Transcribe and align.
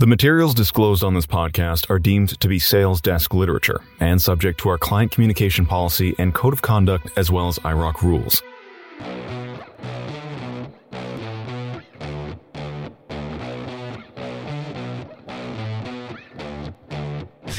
The 0.00 0.06
materials 0.06 0.54
disclosed 0.54 1.04
on 1.04 1.12
this 1.12 1.26
podcast 1.26 1.90
are 1.90 1.98
deemed 1.98 2.40
to 2.40 2.48
be 2.48 2.58
sales 2.58 3.02
desk 3.02 3.34
literature 3.34 3.82
and 4.00 4.22
subject 4.22 4.58
to 4.60 4.70
our 4.70 4.78
client 4.78 5.12
communication 5.12 5.66
policy 5.66 6.14
and 6.18 6.34
code 6.34 6.54
of 6.54 6.62
conduct 6.62 7.10
as 7.18 7.30
well 7.30 7.48
as 7.48 7.58
IIROC 7.58 8.00
rules. 8.00 8.42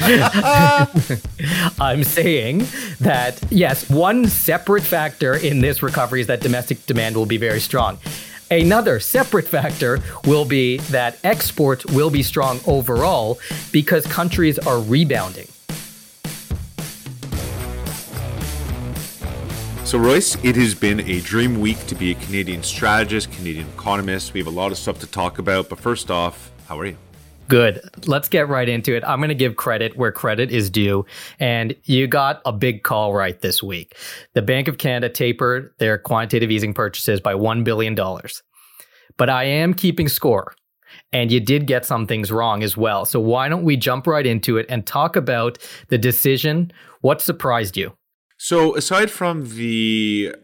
I'm 1.80 2.02
saying 2.02 2.66
that, 2.98 3.40
yes, 3.50 3.88
one 3.88 4.26
separate 4.26 4.82
factor 4.82 5.36
in 5.36 5.60
this 5.60 5.80
recovery 5.80 6.22
is 6.22 6.26
that 6.26 6.40
domestic 6.40 6.86
demand 6.86 7.14
will 7.14 7.24
be 7.24 7.36
very 7.36 7.60
strong. 7.60 7.98
Another 8.52 9.00
separate 9.00 9.48
factor 9.48 10.00
will 10.26 10.44
be 10.44 10.76
that 10.90 11.16
exports 11.24 11.86
will 11.86 12.10
be 12.10 12.22
strong 12.22 12.60
overall 12.66 13.40
because 13.72 14.06
countries 14.06 14.58
are 14.58 14.78
rebounding. 14.78 15.48
So, 19.86 19.96
Royce, 19.98 20.36
it 20.44 20.56
has 20.56 20.74
been 20.74 21.00
a 21.00 21.20
dream 21.20 21.60
week 21.60 21.78
to 21.86 21.94
be 21.94 22.10
a 22.10 22.14
Canadian 22.14 22.62
strategist, 22.62 23.32
Canadian 23.32 23.68
economist. 23.68 24.34
We 24.34 24.40
have 24.40 24.46
a 24.46 24.50
lot 24.50 24.70
of 24.70 24.76
stuff 24.76 24.98
to 24.98 25.06
talk 25.06 25.38
about. 25.38 25.70
But 25.70 25.80
first 25.80 26.10
off, 26.10 26.50
how 26.68 26.78
are 26.78 26.84
you? 26.84 26.98
Good. 27.48 27.80
Let's 28.06 28.28
get 28.28 28.48
right 28.48 28.68
into 28.68 28.96
it. 28.96 29.04
I'm 29.04 29.18
going 29.18 29.28
to 29.28 29.34
give 29.34 29.56
credit 29.56 29.96
where 29.96 30.12
credit 30.12 30.50
is 30.50 30.70
due. 30.70 31.04
And 31.38 31.74
you 31.84 32.06
got 32.06 32.40
a 32.44 32.52
big 32.52 32.82
call 32.82 33.12
right 33.12 33.38
this 33.40 33.62
week. 33.62 33.96
The 34.34 34.42
Bank 34.42 34.68
of 34.68 34.78
Canada 34.78 35.08
tapered 35.08 35.72
their 35.78 35.98
quantitative 35.98 36.50
easing 36.50 36.72
purchases 36.72 37.20
by 37.20 37.34
$1 37.34 37.64
billion. 37.64 37.94
But 39.16 39.28
I 39.28 39.44
am 39.44 39.74
keeping 39.74 40.08
score. 40.08 40.54
And 41.12 41.30
you 41.30 41.40
did 41.40 41.66
get 41.66 41.84
some 41.84 42.06
things 42.06 42.30
wrong 42.30 42.62
as 42.62 42.76
well. 42.76 43.04
So 43.04 43.20
why 43.20 43.48
don't 43.48 43.64
we 43.64 43.76
jump 43.76 44.06
right 44.06 44.26
into 44.26 44.56
it 44.56 44.66
and 44.68 44.86
talk 44.86 45.16
about 45.16 45.58
the 45.88 45.98
decision? 45.98 46.72
What 47.00 47.20
surprised 47.20 47.76
you? 47.76 47.94
So, 48.38 48.74
aside 48.76 49.10
from 49.10 49.56
the 49.56 50.34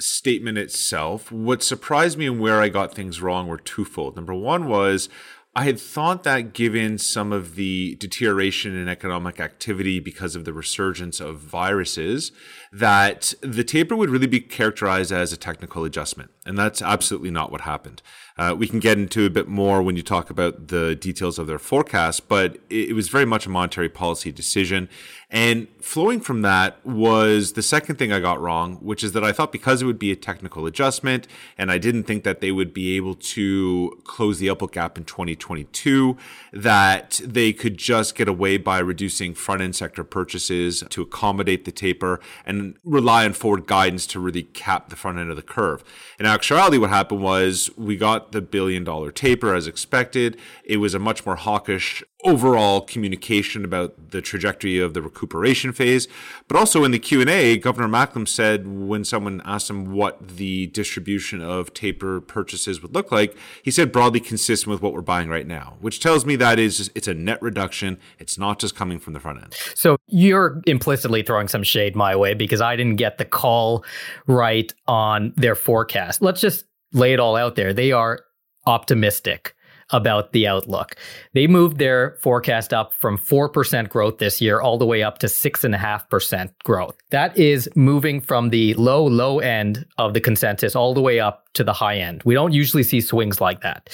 statement 0.00 0.58
itself, 0.58 1.30
what 1.30 1.62
surprised 1.62 2.18
me 2.18 2.26
and 2.26 2.40
where 2.40 2.60
I 2.60 2.68
got 2.68 2.94
things 2.94 3.20
wrong 3.20 3.46
were 3.46 3.58
twofold. 3.58 4.16
Number 4.16 4.34
one 4.34 4.66
was 4.66 5.08
I 5.56 5.62
had 5.64 5.78
thought 5.78 6.24
that 6.24 6.52
given 6.52 6.98
some 6.98 7.32
of 7.32 7.54
the 7.54 7.94
deterioration 7.96 8.76
in 8.76 8.88
economic 8.88 9.38
activity 9.38 10.00
because 10.00 10.34
of 10.34 10.44
the 10.44 10.52
resurgence 10.52 11.20
of 11.20 11.38
viruses, 11.38 12.32
that 12.74 13.32
the 13.40 13.62
taper 13.62 13.94
would 13.94 14.10
really 14.10 14.26
be 14.26 14.40
characterized 14.40 15.12
as 15.12 15.32
a 15.32 15.36
technical 15.36 15.84
adjustment. 15.84 16.32
And 16.44 16.58
that's 16.58 16.82
absolutely 16.82 17.30
not 17.30 17.52
what 17.52 17.60
happened. 17.60 18.02
Uh, 18.36 18.52
we 18.58 18.66
can 18.66 18.80
get 18.80 18.98
into 18.98 19.24
a 19.24 19.30
bit 19.30 19.46
more 19.46 19.80
when 19.80 19.94
you 19.94 20.02
talk 20.02 20.28
about 20.28 20.66
the 20.66 20.96
details 20.96 21.38
of 21.38 21.46
their 21.46 21.60
forecast, 21.60 22.28
but 22.28 22.56
it, 22.68 22.90
it 22.90 22.92
was 22.92 23.08
very 23.08 23.24
much 23.24 23.46
a 23.46 23.48
monetary 23.48 23.88
policy 23.88 24.32
decision. 24.32 24.88
And 25.30 25.68
flowing 25.80 26.20
from 26.20 26.42
that 26.42 26.84
was 26.84 27.52
the 27.52 27.62
second 27.62 27.96
thing 27.96 28.12
I 28.12 28.18
got 28.18 28.40
wrong, 28.40 28.76
which 28.76 29.04
is 29.04 29.12
that 29.12 29.22
I 29.22 29.30
thought 29.30 29.52
because 29.52 29.82
it 29.82 29.84
would 29.84 29.98
be 29.98 30.10
a 30.10 30.16
technical 30.16 30.66
adjustment, 30.66 31.28
and 31.56 31.70
I 31.70 31.78
didn't 31.78 32.04
think 32.04 32.24
that 32.24 32.40
they 32.40 32.50
would 32.50 32.74
be 32.74 32.96
able 32.96 33.14
to 33.14 34.00
close 34.02 34.40
the 34.40 34.50
output 34.50 34.72
gap 34.72 34.98
in 34.98 35.04
2022, 35.04 36.16
that 36.52 37.20
they 37.24 37.52
could 37.52 37.76
just 37.76 38.16
get 38.16 38.28
away 38.28 38.56
by 38.56 38.80
reducing 38.80 39.32
front 39.34 39.62
end 39.62 39.76
sector 39.76 40.02
purchases 40.02 40.82
to 40.90 41.02
accommodate 41.02 41.64
the 41.64 41.72
taper 41.72 42.20
and 42.44 42.63
rely 42.84 43.24
on 43.24 43.32
forward 43.32 43.66
guidance 43.66 44.06
to 44.08 44.20
really 44.20 44.42
cap 44.42 44.88
the 44.88 44.96
front 44.96 45.18
end 45.18 45.30
of 45.30 45.36
the 45.36 45.42
curve. 45.42 45.84
In 46.18 46.26
actuality, 46.26 46.78
what 46.78 46.90
happened 46.90 47.20
was 47.20 47.70
we 47.76 47.96
got 47.96 48.32
the 48.32 48.40
billion 48.40 48.84
dollar 48.84 49.10
taper 49.10 49.54
as 49.54 49.66
expected. 49.66 50.38
It 50.64 50.78
was 50.78 50.94
a 50.94 50.98
much 50.98 51.26
more 51.26 51.36
hawkish 51.36 52.02
overall 52.24 52.80
communication 52.80 53.64
about 53.64 54.10
the 54.10 54.22
trajectory 54.22 54.78
of 54.78 54.94
the 54.94 55.02
recuperation 55.02 55.72
phase 55.72 56.08
but 56.48 56.56
also 56.56 56.84
in 56.84 56.90
the 56.90 56.98
q&a 56.98 57.56
governor 57.58 57.88
macklem 57.88 58.26
said 58.26 58.66
when 58.66 59.04
someone 59.04 59.42
asked 59.44 59.68
him 59.68 59.92
what 59.92 60.36
the 60.36 60.66
distribution 60.68 61.42
of 61.42 61.74
taper 61.74 62.20
purchases 62.20 62.80
would 62.80 62.94
look 62.94 63.12
like 63.12 63.36
he 63.62 63.70
said 63.70 63.92
broadly 63.92 64.20
consistent 64.20 64.70
with 64.70 64.80
what 64.80 64.92
we're 64.92 65.02
buying 65.02 65.28
right 65.28 65.46
now 65.46 65.76
which 65.80 66.00
tells 66.00 66.24
me 66.24 66.34
that 66.36 66.58
is 66.58 66.90
it's 66.94 67.08
a 67.08 67.14
net 67.14 67.40
reduction. 67.42 67.98
It's 68.18 68.38
not 68.38 68.58
just 68.58 68.74
coming 68.74 68.98
from 68.98 69.12
the 69.12 69.20
front 69.20 69.42
end. 69.42 69.54
So 69.74 69.96
you're 70.06 70.62
implicitly 70.66 71.22
throwing 71.22 71.48
some 71.48 71.62
shade 71.62 71.96
my 71.96 72.16
way 72.16 72.34
because 72.34 72.60
i 72.60 72.76
didn't 72.76 72.96
get 72.96 73.18
the 73.18 73.24
call 73.24 73.84
right 74.26 74.72
on 74.86 75.32
their 75.36 75.54
forecast. 75.54 76.22
Let's 76.22 76.40
just 76.40 76.64
lay 76.92 77.12
it 77.12 77.20
all 77.20 77.36
out 77.36 77.56
there. 77.56 77.72
They 77.72 77.92
are 77.92 78.20
optimistic 78.66 79.53
about 79.90 80.32
the 80.32 80.46
outlook. 80.46 80.96
They 81.32 81.46
moved 81.46 81.78
their 81.78 82.16
forecast 82.20 82.72
up 82.72 82.94
from 82.94 83.18
4% 83.18 83.88
growth 83.88 84.18
this 84.18 84.40
year 84.40 84.60
all 84.60 84.78
the 84.78 84.86
way 84.86 85.02
up 85.02 85.18
to 85.18 85.26
6.5% 85.26 86.50
growth. 86.64 86.96
That 87.10 87.36
is 87.38 87.68
moving 87.74 88.20
from 88.20 88.50
the 88.50 88.74
low, 88.74 89.04
low 89.04 89.38
end 89.38 89.86
of 89.98 90.14
the 90.14 90.20
consensus 90.20 90.74
all 90.74 90.94
the 90.94 91.00
way 91.00 91.20
up 91.20 91.52
to 91.54 91.64
the 91.64 91.72
high 91.72 91.98
end. 91.98 92.22
We 92.24 92.34
don't 92.34 92.52
usually 92.52 92.82
see 92.82 93.00
swings 93.00 93.40
like 93.40 93.60
that. 93.62 93.90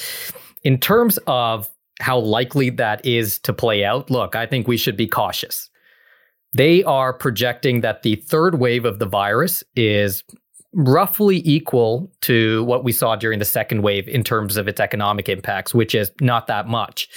In 0.62 0.78
terms 0.78 1.18
of 1.26 1.68
how 2.00 2.18
likely 2.18 2.70
that 2.70 3.04
is 3.04 3.38
to 3.40 3.52
play 3.52 3.84
out, 3.84 4.10
look, 4.10 4.34
I 4.34 4.46
think 4.46 4.66
we 4.66 4.76
should 4.76 4.96
be 4.96 5.06
cautious. 5.06 5.70
They 6.52 6.82
are 6.82 7.12
projecting 7.12 7.82
that 7.82 8.02
the 8.02 8.16
third 8.16 8.58
wave 8.58 8.84
of 8.84 8.98
the 8.98 9.06
virus 9.06 9.62
is 9.76 10.24
roughly 10.72 11.42
equal 11.44 12.12
to 12.22 12.62
what 12.64 12.84
we 12.84 12.92
saw 12.92 13.16
during 13.16 13.38
the 13.38 13.44
second 13.44 13.82
wave 13.82 14.06
in 14.06 14.22
terms 14.22 14.56
of 14.56 14.68
its 14.68 14.80
economic 14.80 15.28
impacts, 15.28 15.74
which 15.74 15.94
is 15.94 16.10
not 16.20 16.46
that 16.46 16.68
much. 16.68 17.08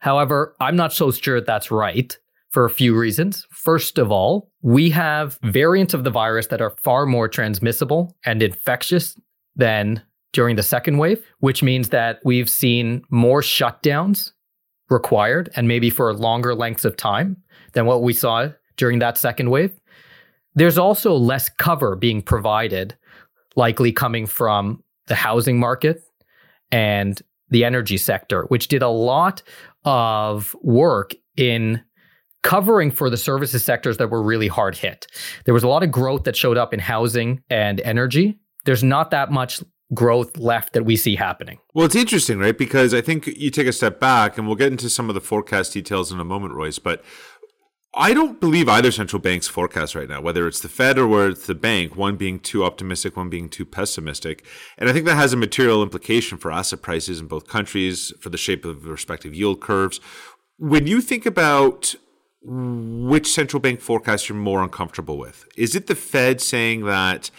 However, 0.00 0.56
I'm 0.60 0.76
not 0.76 0.92
so 0.92 1.10
sure 1.10 1.40
that's 1.40 1.70
right 1.70 2.16
for 2.50 2.64
a 2.64 2.70
few 2.70 2.96
reasons. 2.96 3.46
First 3.50 3.98
of 3.98 4.10
all, 4.10 4.50
we 4.62 4.90
have 4.90 5.38
variants 5.42 5.94
of 5.94 6.04
the 6.04 6.10
virus 6.10 6.48
that 6.48 6.60
are 6.60 6.74
far 6.82 7.06
more 7.06 7.28
transmissible 7.28 8.16
and 8.24 8.42
infectious 8.42 9.18
than 9.56 10.02
during 10.32 10.56
the 10.56 10.62
second 10.62 10.98
wave, 10.98 11.24
which 11.40 11.62
means 11.62 11.90
that 11.90 12.20
we've 12.24 12.48
seen 12.48 13.02
more 13.10 13.42
shutdowns 13.42 14.32
required 14.88 15.50
and 15.56 15.68
maybe 15.68 15.90
for 15.90 16.12
longer 16.14 16.54
lengths 16.54 16.84
of 16.84 16.96
time 16.96 17.36
than 17.72 17.86
what 17.86 18.02
we 18.02 18.12
saw 18.12 18.48
during 18.76 18.98
that 18.98 19.18
second 19.18 19.50
wave. 19.50 19.72
There's 20.54 20.78
also 20.78 21.14
less 21.14 21.48
cover 21.48 21.96
being 21.96 22.22
provided 22.22 22.96
likely 23.56 23.92
coming 23.92 24.26
from 24.26 24.82
the 25.06 25.14
housing 25.14 25.58
market 25.58 26.02
and 26.70 27.20
the 27.50 27.64
energy 27.64 27.96
sector, 27.96 28.44
which 28.44 28.68
did 28.68 28.82
a 28.82 28.88
lot 28.88 29.42
of 29.84 30.56
work 30.62 31.14
in 31.36 31.82
covering 32.42 32.90
for 32.90 33.08
the 33.08 33.16
services 33.16 33.64
sectors 33.64 33.98
that 33.98 34.08
were 34.08 34.22
really 34.22 34.48
hard 34.48 34.76
hit. 34.76 35.06
There 35.44 35.54
was 35.54 35.62
a 35.62 35.68
lot 35.68 35.82
of 35.82 35.90
growth 35.90 36.24
that 36.24 36.36
showed 36.36 36.56
up 36.56 36.74
in 36.74 36.80
housing 36.80 37.42
and 37.50 37.80
energy. 37.82 38.38
There's 38.64 38.82
not 38.82 39.10
that 39.10 39.30
much 39.30 39.62
growth 39.94 40.38
left 40.38 40.72
that 40.72 40.84
we 40.84 40.96
see 40.96 41.14
happening. 41.14 41.58
Well, 41.74 41.84
it's 41.84 41.94
interesting, 41.94 42.38
right? 42.38 42.56
Because 42.56 42.94
I 42.94 43.00
think 43.00 43.26
you 43.26 43.50
take 43.50 43.66
a 43.66 43.72
step 43.72 44.00
back, 44.00 44.38
and 44.38 44.46
we'll 44.46 44.56
get 44.56 44.72
into 44.72 44.88
some 44.88 45.08
of 45.08 45.14
the 45.14 45.20
forecast 45.20 45.72
details 45.72 46.10
in 46.10 46.18
a 46.18 46.24
moment, 46.24 46.54
Royce. 46.54 46.78
But 46.78 47.04
I 47.94 48.14
don't 48.14 48.40
believe 48.40 48.70
either 48.70 48.90
central 48.90 49.20
bank's 49.20 49.48
forecast 49.48 49.94
right 49.94 50.08
now, 50.08 50.22
whether 50.22 50.48
it's 50.48 50.60
the 50.60 50.70
Fed 50.70 50.98
or 50.98 51.06
whether 51.06 51.28
it's 51.28 51.46
the 51.46 51.54
bank, 51.54 51.94
one 51.94 52.16
being 52.16 52.38
too 52.38 52.64
optimistic, 52.64 53.18
one 53.18 53.28
being 53.28 53.50
too 53.50 53.66
pessimistic. 53.66 54.44
And 54.78 54.88
I 54.88 54.94
think 54.94 55.04
that 55.04 55.16
has 55.16 55.34
a 55.34 55.36
material 55.36 55.82
implication 55.82 56.38
for 56.38 56.50
asset 56.50 56.80
prices 56.80 57.20
in 57.20 57.26
both 57.26 57.46
countries, 57.46 58.10
for 58.18 58.30
the 58.30 58.38
shape 58.38 58.64
of 58.64 58.82
the 58.82 58.90
respective 58.90 59.34
yield 59.34 59.60
curves. 59.60 60.00
When 60.56 60.86
you 60.86 61.02
think 61.02 61.26
about 61.26 61.94
which 62.44 63.30
central 63.30 63.60
bank 63.60 63.80
forecast 63.80 64.28
you're 64.28 64.38
more 64.38 64.62
uncomfortable 64.62 65.18
with, 65.18 65.46
is 65.54 65.76
it 65.76 65.86
the 65.86 65.94
Fed 65.94 66.40
saying 66.40 66.86
that 66.86 67.30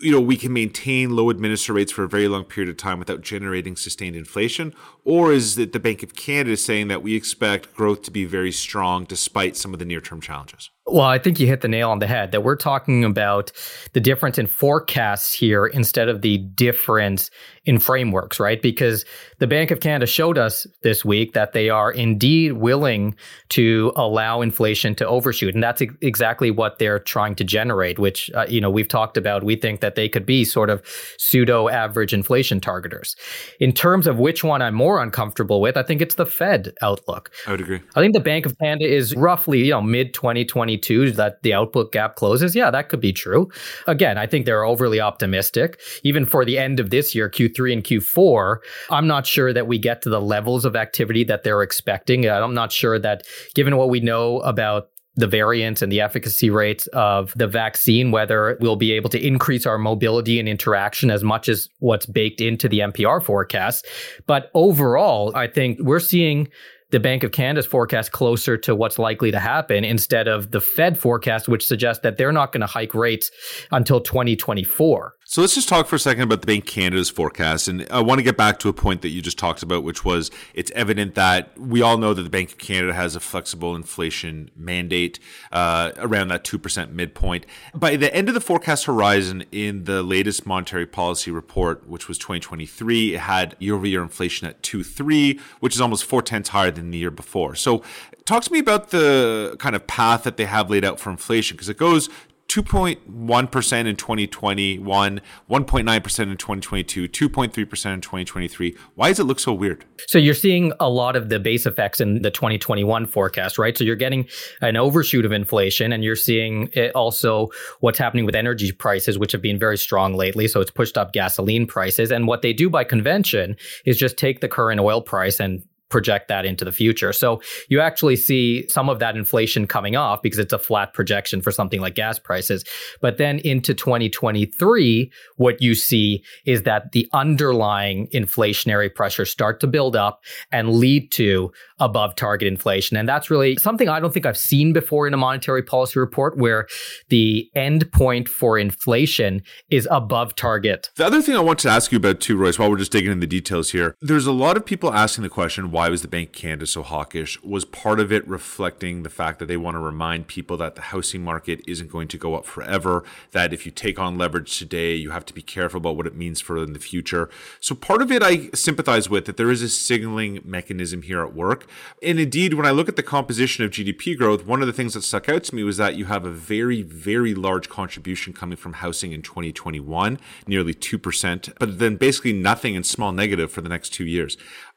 you 0.00 0.10
know, 0.10 0.20
we 0.20 0.36
can 0.36 0.52
maintain 0.52 1.14
low 1.14 1.30
administer 1.30 1.72
rates 1.72 1.92
for 1.92 2.04
a 2.04 2.08
very 2.08 2.28
long 2.28 2.44
period 2.44 2.68
of 2.68 2.76
time 2.76 2.98
without 2.98 3.20
generating 3.20 3.76
sustained 3.76 4.16
inflation? 4.16 4.74
Or 5.04 5.32
is 5.32 5.56
it 5.56 5.72
the 5.72 5.80
Bank 5.80 6.02
of 6.02 6.14
Canada 6.14 6.56
saying 6.56 6.88
that 6.88 7.02
we 7.02 7.14
expect 7.14 7.74
growth 7.74 8.02
to 8.02 8.10
be 8.10 8.24
very 8.24 8.52
strong 8.52 9.04
despite 9.04 9.56
some 9.56 9.72
of 9.72 9.78
the 9.78 9.84
near 9.84 10.00
term 10.00 10.20
challenges? 10.20 10.70
Well, 10.86 11.06
I 11.06 11.18
think 11.18 11.40
you 11.40 11.46
hit 11.46 11.62
the 11.62 11.68
nail 11.68 11.90
on 11.90 11.98
the 11.98 12.06
head 12.06 12.32
that 12.32 12.42
we're 12.42 12.56
talking 12.56 13.04
about 13.04 13.52
the 13.94 14.00
difference 14.00 14.36
in 14.36 14.46
forecasts 14.46 15.32
here 15.32 15.64
instead 15.64 16.10
of 16.10 16.20
the 16.20 16.36
difference 16.36 17.30
in 17.64 17.78
frameworks, 17.78 18.38
right? 18.38 18.60
Because 18.60 19.06
the 19.38 19.46
Bank 19.46 19.70
of 19.70 19.80
Canada 19.80 20.06
showed 20.06 20.36
us 20.36 20.66
this 20.82 21.02
week 21.02 21.32
that 21.32 21.52
they 21.52 21.70
are 21.70 21.90
indeed 21.90 22.52
willing 22.52 23.16
to 23.48 23.92
allow 23.96 24.42
inflation 24.42 24.94
to 24.96 25.06
overshoot. 25.06 25.54
And 25.54 25.62
that's 25.62 25.80
ex- 25.80 25.94
exactly 26.02 26.50
what 26.50 26.78
they're 26.78 26.98
trying 26.98 27.34
to 27.36 27.44
generate, 27.44 27.98
which, 27.98 28.30
uh, 28.34 28.44
you 28.46 28.60
know, 28.60 28.68
we've 28.68 28.88
talked 28.88 29.16
about. 29.16 29.42
We 29.42 29.56
think 29.56 29.80
that 29.80 29.94
they 29.94 30.10
could 30.10 30.26
be 30.26 30.44
sort 30.44 30.68
of 30.68 30.82
pseudo 31.16 31.70
average 31.70 32.12
inflation 32.12 32.60
targeters. 32.60 33.16
In 33.58 33.72
terms 33.72 34.06
of 34.06 34.18
which 34.18 34.44
one 34.44 34.60
I'm 34.60 34.74
more 34.74 35.02
uncomfortable 35.02 35.62
with, 35.62 35.78
I 35.78 35.82
think 35.82 36.02
it's 36.02 36.16
the 36.16 36.26
Fed 36.26 36.74
outlook. 36.82 37.30
I 37.46 37.52
would 37.52 37.62
agree. 37.62 37.80
I 37.94 38.00
think 38.00 38.12
the 38.12 38.20
Bank 38.20 38.44
of 38.44 38.58
Canada 38.58 38.84
is 38.84 39.14
roughly, 39.16 39.64
you 39.64 39.70
know, 39.70 39.80
mid 39.80 40.12
2020 40.12 40.73
2022 40.76 41.12
that 41.12 41.42
the 41.42 41.54
output 41.54 41.92
gap 41.92 42.16
closes. 42.16 42.54
Yeah, 42.54 42.70
that 42.70 42.88
could 42.88 43.00
be 43.00 43.12
true. 43.12 43.50
Again, 43.86 44.18
I 44.18 44.26
think 44.26 44.46
they're 44.46 44.64
overly 44.64 45.00
optimistic. 45.00 45.80
Even 46.02 46.24
for 46.26 46.44
the 46.44 46.58
end 46.58 46.80
of 46.80 46.90
this 46.90 47.14
year, 47.14 47.28
Q3 47.28 47.72
and 47.72 47.84
Q4, 47.84 48.58
I'm 48.90 49.06
not 49.06 49.26
sure 49.26 49.52
that 49.52 49.66
we 49.66 49.78
get 49.78 50.02
to 50.02 50.08
the 50.10 50.20
levels 50.20 50.64
of 50.64 50.76
activity 50.76 51.24
that 51.24 51.42
they're 51.42 51.62
expecting. 51.62 52.28
I'm 52.28 52.54
not 52.54 52.72
sure 52.72 52.98
that 52.98 53.26
given 53.54 53.76
what 53.76 53.90
we 53.90 54.00
know 54.00 54.40
about 54.40 54.88
the 55.16 55.28
variants 55.28 55.80
and 55.80 55.92
the 55.92 56.00
efficacy 56.00 56.50
rates 56.50 56.88
of 56.88 57.32
the 57.36 57.46
vaccine, 57.46 58.10
whether 58.10 58.58
we'll 58.60 58.74
be 58.74 58.90
able 58.90 59.08
to 59.08 59.24
increase 59.24 59.64
our 59.64 59.78
mobility 59.78 60.40
and 60.40 60.48
interaction 60.48 61.08
as 61.08 61.22
much 61.22 61.48
as 61.48 61.68
what's 61.78 62.04
baked 62.04 62.40
into 62.40 62.68
the 62.68 62.80
MPR 62.80 63.22
forecast. 63.22 63.86
But 64.26 64.50
overall, 64.54 65.30
I 65.36 65.46
think 65.46 65.78
we're 65.78 66.00
seeing 66.00 66.48
the 66.94 67.00
Bank 67.00 67.24
of 67.24 67.32
Canada's 67.32 67.66
forecast 67.66 68.12
closer 68.12 68.56
to 68.56 68.72
what's 68.72 69.00
likely 69.00 69.32
to 69.32 69.40
happen 69.40 69.82
instead 69.82 70.28
of 70.28 70.52
the 70.52 70.60
Fed 70.60 70.96
forecast, 70.96 71.48
which 71.48 71.66
suggests 71.66 72.04
that 72.04 72.18
they're 72.18 72.30
not 72.30 72.52
going 72.52 72.60
to 72.60 72.68
hike 72.68 72.94
rates 72.94 73.32
until 73.72 74.00
2024. 74.00 75.16
So 75.26 75.40
let's 75.40 75.54
just 75.54 75.70
talk 75.70 75.86
for 75.86 75.96
a 75.96 75.98
second 75.98 76.24
about 76.24 76.42
the 76.42 76.46
Bank 76.46 76.64
of 76.64 76.70
Canada's 76.70 77.08
forecast. 77.08 77.66
And 77.66 77.86
I 77.90 78.02
want 78.02 78.18
to 78.18 78.22
get 78.22 78.36
back 78.36 78.58
to 78.58 78.68
a 78.68 78.74
point 78.74 79.00
that 79.00 79.08
you 79.08 79.22
just 79.22 79.38
talked 79.38 79.62
about, 79.62 79.82
which 79.82 80.04
was 80.04 80.30
it's 80.52 80.70
evident 80.72 81.14
that 81.14 81.58
we 81.58 81.80
all 81.80 81.96
know 81.96 82.12
that 82.12 82.22
the 82.22 82.30
Bank 82.30 82.52
of 82.52 82.58
Canada 82.58 82.92
has 82.92 83.16
a 83.16 83.20
flexible 83.20 83.74
inflation 83.74 84.50
mandate 84.54 85.18
uh, 85.50 85.92
around 85.96 86.28
that 86.28 86.44
2% 86.44 86.92
midpoint. 86.92 87.46
By 87.74 87.96
the 87.96 88.14
end 88.14 88.28
of 88.28 88.34
the 88.34 88.40
forecast 88.40 88.84
horizon 88.84 89.44
in 89.50 89.84
the 89.84 90.02
latest 90.02 90.44
monetary 90.44 90.86
policy 90.86 91.30
report, 91.30 91.88
which 91.88 92.06
was 92.06 92.18
2023, 92.18 93.14
it 93.14 93.20
had 93.20 93.56
year 93.58 93.76
over 93.76 93.86
year 93.86 94.02
inflation 94.02 94.46
at 94.46 94.62
2.3, 94.62 95.40
which 95.60 95.74
is 95.74 95.80
almost 95.80 96.04
four 96.04 96.20
tenths 96.20 96.50
higher 96.50 96.70
than 96.70 96.90
the 96.90 96.98
year 96.98 97.10
before. 97.10 97.54
So 97.54 97.82
talk 98.26 98.42
to 98.44 98.52
me 98.52 98.58
about 98.58 98.90
the 98.90 99.56
kind 99.58 99.74
of 99.74 99.86
path 99.86 100.24
that 100.24 100.36
they 100.36 100.44
have 100.44 100.68
laid 100.68 100.84
out 100.84 101.00
for 101.00 101.08
inflation, 101.08 101.56
because 101.56 101.70
it 101.70 101.78
goes 101.78 102.10
2.1% 102.54 103.86
in 103.86 103.96
2021, 103.96 105.20
1.9% 105.50 106.22
in 106.22 106.36
2022, 106.36 107.08
2.3% 107.08 107.94
in 107.94 108.00
2023. 108.00 108.76
Why 108.94 109.08
does 109.08 109.18
it 109.18 109.24
look 109.24 109.40
so 109.40 109.52
weird? 109.52 109.84
So 110.06 110.18
you're 110.18 110.34
seeing 110.34 110.72
a 110.78 110.88
lot 110.88 111.16
of 111.16 111.30
the 111.30 111.40
base 111.40 111.66
effects 111.66 112.00
in 112.00 112.22
the 112.22 112.30
2021 112.30 113.06
forecast, 113.06 113.58
right? 113.58 113.76
So 113.76 113.82
you're 113.82 113.96
getting 113.96 114.28
an 114.60 114.76
overshoot 114.76 115.24
of 115.24 115.32
inflation 115.32 115.92
and 115.92 116.04
you're 116.04 116.14
seeing 116.14 116.70
also 116.94 117.48
what's 117.80 117.98
happening 117.98 118.24
with 118.24 118.36
energy 118.36 118.70
prices, 118.70 119.18
which 119.18 119.32
have 119.32 119.42
been 119.42 119.58
very 119.58 119.76
strong 119.76 120.14
lately. 120.14 120.46
So 120.46 120.60
it's 120.60 120.70
pushed 120.70 120.96
up 120.96 121.12
gasoline 121.12 121.66
prices. 121.66 122.12
And 122.12 122.28
what 122.28 122.42
they 122.42 122.52
do 122.52 122.70
by 122.70 122.84
convention 122.84 123.56
is 123.84 123.98
just 123.98 124.16
take 124.16 124.42
the 124.42 124.48
current 124.48 124.80
oil 124.80 125.02
price 125.02 125.40
and 125.40 125.64
project 125.90 126.28
that 126.28 126.44
into 126.44 126.64
the 126.64 126.72
future. 126.72 127.12
So 127.12 127.40
you 127.68 127.80
actually 127.80 128.16
see 128.16 128.66
some 128.68 128.88
of 128.88 128.98
that 128.98 129.16
inflation 129.16 129.66
coming 129.66 129.96
off 129.96 130.22
because 130.22 130.38
it's 130.38 130.52
a 130.52 130.58
flat 130.58 130.92
projection 130.92 131.40
for 131.40 131.50
something 131.50 131.80
like 131.80 131.94
gas 131.94 132.18
prices. 132.18 132.64
But 133.00 133.18
then 133.18 133.38
into 133.40 133.74
2023, 133.74 135.12
what 135.36 135.60
you 135.60 135.74
see 135.74 136.24
is 136.46 136.62
that 136.62 136.92
the 136.92 137.08
underlying 137.12 138.08
inflationary 138.08 138.92
pressures 138.92 139.30
start 139.30 139.60
to 139.60 139.66
build 139.66 139.94
up 139.94 140.22
and 140.50 140.74
lead 140.74 141.12
to 141.12 141.52
above 141.78 142.14
target 142.14 142.46
inflation. 142.46 142.96
And 142.96 143.08
that's 143.08 143.30
really 143.30 143.56
something 143.56 143.88
I 143.88 144.00
don't 144.00 144.12
think 144.12 144.26
I've 144.26 144.36
seen 144.36 144.72
before 144.72 145.06
in 145.06 145.14
a 145.14 145.16
monetary 145.16 145.62
policy 145.62 145.98
report 145.98 146.36
where 146.36 146.66
the 147.08 147.50
end 147.54 147.90
point 147.92 148.28
for 148.28 148.58
inflation 148.58 149.42
is 149.70 149.88
above 149.90 150.34
target. 150.36 150.90
The 150.96 151.06
other 151.06 151.20
thing 151.20 151.36
I 151.36 151.40
want 151.40 151.58
to 151.60 151.68
ask 151.68 151.90
you 151.92 151.98
about 151.98 152.20
too, 152.20 152.36
Royce, 152.36 152.58
while 152.58 152.70
we're 152.70 152.76
just 152.76 152.92
digging 152.92 153.12
in 153.12 153.20
the 153.20 153.26
details 153.26 153.72
here, 153.72 153.96
there's 154.00 154.26
a 154.26 154.32
lot 154.32 154.56
of 154.56 154.64
people 154.64 154.92
asking 154.92 155.22
the 155.22 155.28
question, 155.28 155.70
why 155.70 155.88
was 155.88 156.02
the 156.02 156.08
Bank 156.08 156.28
of 156.28 156.34
Canada 156.34 156.66
so 156.66 156.82
hawkish? 156.82 157.42
Was 157.42 157.64
part 157.64 158.00
of 158.00 158.12
it 158.12 158.26
reflecting 158.28 159.02
the 159.02 159.10
fact 159.10 159.38
that 159.38 159.46
they 159.46 159.56
want 159.56 159.74
to 159.74 159.80
remind 159.80 160.28
people 160.28 160.56
that 160.58 160.76
the 160.76 160.82
housing 160.82 161.22
market 161.22 161.60
isn't 161.66 161.90
going 161.90 162.08
to 162.08 162.18
go 162.18 162.34
up 162.34 162.46
forever, 162.46 163.04
that 163.32 163.52
if 163.52 163.66
you 163.66 163.72
take 163.72 163.98
on 163.98 164.16
leverage 164.16 164.58
today, 164.58 164.94
you 164.94 165.10
have 165.10 165.24
to 165.26 165.34
be 165.34 165.42
careful 165.42 165.78
about 165.78 165.96
what 165.96 166.06
it 166.06 166.14
means 166.14 166.40
for 166.40 166.62
in 166.62 166.72
the 166.72 166.78
future. 166.78 167.28
So 167.60 167.74
part 167.74 168.02
of 168.02 168.12
it 168.12 168.22
I 168.22 168.50
sympathize 168.54 169.10
with 169.10 169.24
that 169.26 169.36
there 169.36 169.50
is 169.50 169.62
a 169.62 169.68
signaling 169.68 170.40
mechanism 170.44 171.02
here 171.02 171.22
at 171.22 171.34
work. 171.34 171.63
And 172.02 172.18
indeed, 172.20 172.54
when 172.54 172.66
I 172.66 172.70
look 172.70 172.88
at 172.88 172.96
the 172.96 173.02
composition 173.02 173.64
of 173.64 173.70
GDP 173.70 174.16
growth, 174.16 174.46
one 174.46 174.60
of 174.60 174.66
the 174.66 174.72
things 174.72 174.94
that 174.94 175.02
stuck 175.02 175.28
out 175.28 175.44
to 175.44 175.54
me 175.54 175.62
was 175.62 175.76
that 175.76 175.96
you 175.96 176.06
have 176.06 176.24
a 176.24 176.30
very, 176.30 176.82
very 176.82 177.34
large 177.34 177.68
contribution 177.68 178.32
coming 178.32 178.56
from 178.56 178.74
housing 178.74 179.12
in 179.12 179.22
2021, 179.22 180.18
nearly 180.46 180.74
2%, 180.74 181.52
but 181.58 181.78
then 181.78 181.96
basically 181.96 182.32
nothing 182.32 182.74
in 182.74 182.84
small 182.84 183.12
negative 183.12 183.50
for 183.50 183.60
the 183.60 183.68
next 183.68 183.90
two 183.90 184.04
years. 184.04 184.36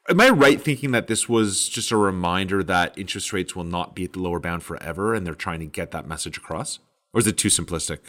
Am 0.09 0.21
I 0.21 0.29
right 0.29 0.61
thinking 0.61 0.91
that 0.91 1.07
this 1.07 1.27
was 1.27 1.67
just 1.67 1.91
a 1.91 1.97
reminder 1.97 2.63
that 2.63 2.97
interest 2.97 3.33
rates 3.33 3.55
will 3.55 3.65
not 3.65 3.93
be 3.93 4.05
at 4.05 4.13
the 4.13 4.19
lower 4.19 4.39
bound 4.39 4.63
forever 4.63 5.13
and 5.13 5.25
they're 5.25 5.33
trying 5.33 5.59
to 5.59 5.65
get 5.65 5.91
that 5.91 6.07
message 6.07 6.37
across? 6.37 6.79
Or 7.13 7.19
is 7.19 7.27
it 7.27 7.37
too 7.37 7.49
simplistic? 7.49 7.99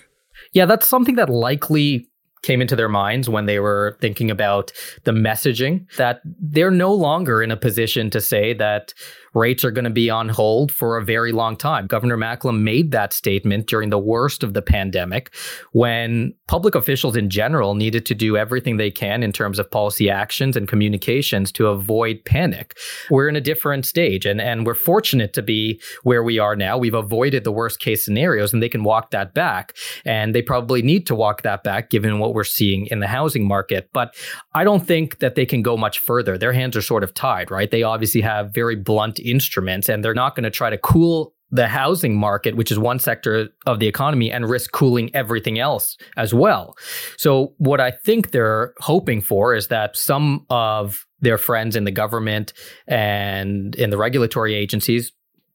Yeah, 0.52 0.66
that's 0.66 0.86
something 0.86 1.16
that 1.16 1.28
likely 1.28 2.08
came 2.42 2.60
into 2.60 2.76
their 2.76 2.88
minds 2.88 3.28
when 3.28 3.46
they 3.46 3.58
were 3.58 3.96
thinking 4.00 4.30
about 4.30 4.72
the 5.04 5.12
messaging 5.12 5.86
that 5.96 6.20
they're 6.24 6.70
no 6.70 6.92
longer 6.92 7.42
in 7.42 7.50
a 7.50 7.56
position 7.56 8.10
to 8.10 8.20
say 8.20 8.52
that 8.54 8.94
rates 9.38 9.64
are 9.64 9.70
going 9.70 9.84
to 9.84 9.90
be 9.90 10.10
on 10.10 10.28
hold 10.28 10.72
for 10.72 10.98
a 10.98 11.04
very 11.04 11.32
long 11.32 11.56
time. 11.56 11.86
Governor 11.86 12.16
Macklem 12.16 12.60
made 12.60 12.90
that 12.90 13.12
statement 13.12 13.66
during 13.66 13.90
the 13.90 13.98
worst 13.98 14.42
of 14.42 14.52
the 14.52 14.62
pandemic 14.62 15.32
when 15.72 16.34
public 16.48 16.74
officials 16.74 17.16
in 17.16 17.30
general 17.30 17.74
needed 17.74 18.04
to 18.06 18.14
do 18.14 18.36
everything 18.36 18.76
they 18.76 18.90
can 18.90 19.22
in 19.22 19.32
terms 19.32 19.58
of 19.58 19.70
policy 19.70 20.10
actions 20.10 20.56
and 20.56 20.66
communications 20.66 21.52
to 21.52 21.68
avoid 21.68 22.24
panic. 22.24 22.76
We're 23.10 23.28
in 23.28 23.36
a 23.36 23.40
different 23.40 23.86
stage 23.86 24.26
and, 24.26 24.40
and 24.40 24.66
we're 24.66 24.74
fortunate 24.74 25.32
to 25.34 25.42
be 25.42 25.80
where 26.02 26.22
we 26.22 26.38
are 26.38 26.56
now. 26.56 26.76
We've 26.76 26.94
avoided 26.94 27.44
the 27.44 27.52
worst 27.52 27.80
case 27.80 28.04
scenarios 28.04 28.52
and 28.52 28.62
they 28.62 28.68
can 28.68 28.82
walk 28.82 29.10
that 29.12 29.34
back. 29.34 29.76
And 30.04 30.34
they 30.34 30.42
probably 30.42 30.82
need 30.82 31.06
to 31.06 31.14
walk 31.14 31.42
that 31.42 31.62
back 31.62 31.90
given 31.90 32.18
what 32.18 32.34
we're 32.34 32.44
seeing 32.44 32.86
in 32.86 33.00
the 33.00 33.06
housing 33.06 33.46
market. 33.46 33.90
But 33.92 34.16
I 34.54 34.64
don't 34.64 34.86
think 34.86 35.18
that 35.20 35.34
they 35.34 35.46
can 35.46 35.62
go 35.62 35.76
much 35.76 35.98
further. 36.00 36.36
Their 36.36 36.52
hands 36.52 36.76
are 36.76 36.82
sort 36.82 37.04
of 37.04 37.14
tied, 37.14 37.50
right? 37.50 37.70
They 37.70 37.82
obviously 37.82 38.20
have 38.22 38.52
very 38.52 38.74
blunt 38.74 39.18
instruments 39.30 39.88
and 39.88 40.04
they're 40.04 40.14
not 40.14 40.34
going 40.34 40.44
to 40.44 40.50
try 40.50 40.70
to 40.70 40.78
cool 40.78 41.34
the 41.50 41.66
housing 41.66 42.16
market, 42.16 42.56
which 42.56 42.70
is 42.70 42.78
one 42.78 42.98
sector 42.98 43.48
of 43.66 43.78
the 43.78 43.86
economy, 43.86 44.30
and 44.30 44.48
risk 44.48 44.72
cooling 44.72 45.10
everything 45.14 45.58
else 45.58 45.96
as 46.16 46.34
well. 46.34 46.76
So, 47.16 47.54
what 47.56 47.80
I 47.80 47.90
think 47.90 48.30
they're 48.30 48.74
hoping 48.80 49.22
for 49.22 49.54
is 49.54 49.68
that 49.68 49.96
some 49.96 50.44
of 50.50 51.06
their 51.20 51.38
friends 51.38 51.74
in 51.74 51.84
the 51.84 51.90
government 51.90 52.52
and 52.86 53.74
in 53.76 53.90
the 53.90 53.96
regulatory 53.96 54.54
agencies 54.54 55.12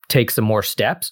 take 0.09 0.31
some 0.31 0.45
more 0.45 0.63
steps 0.63 1.11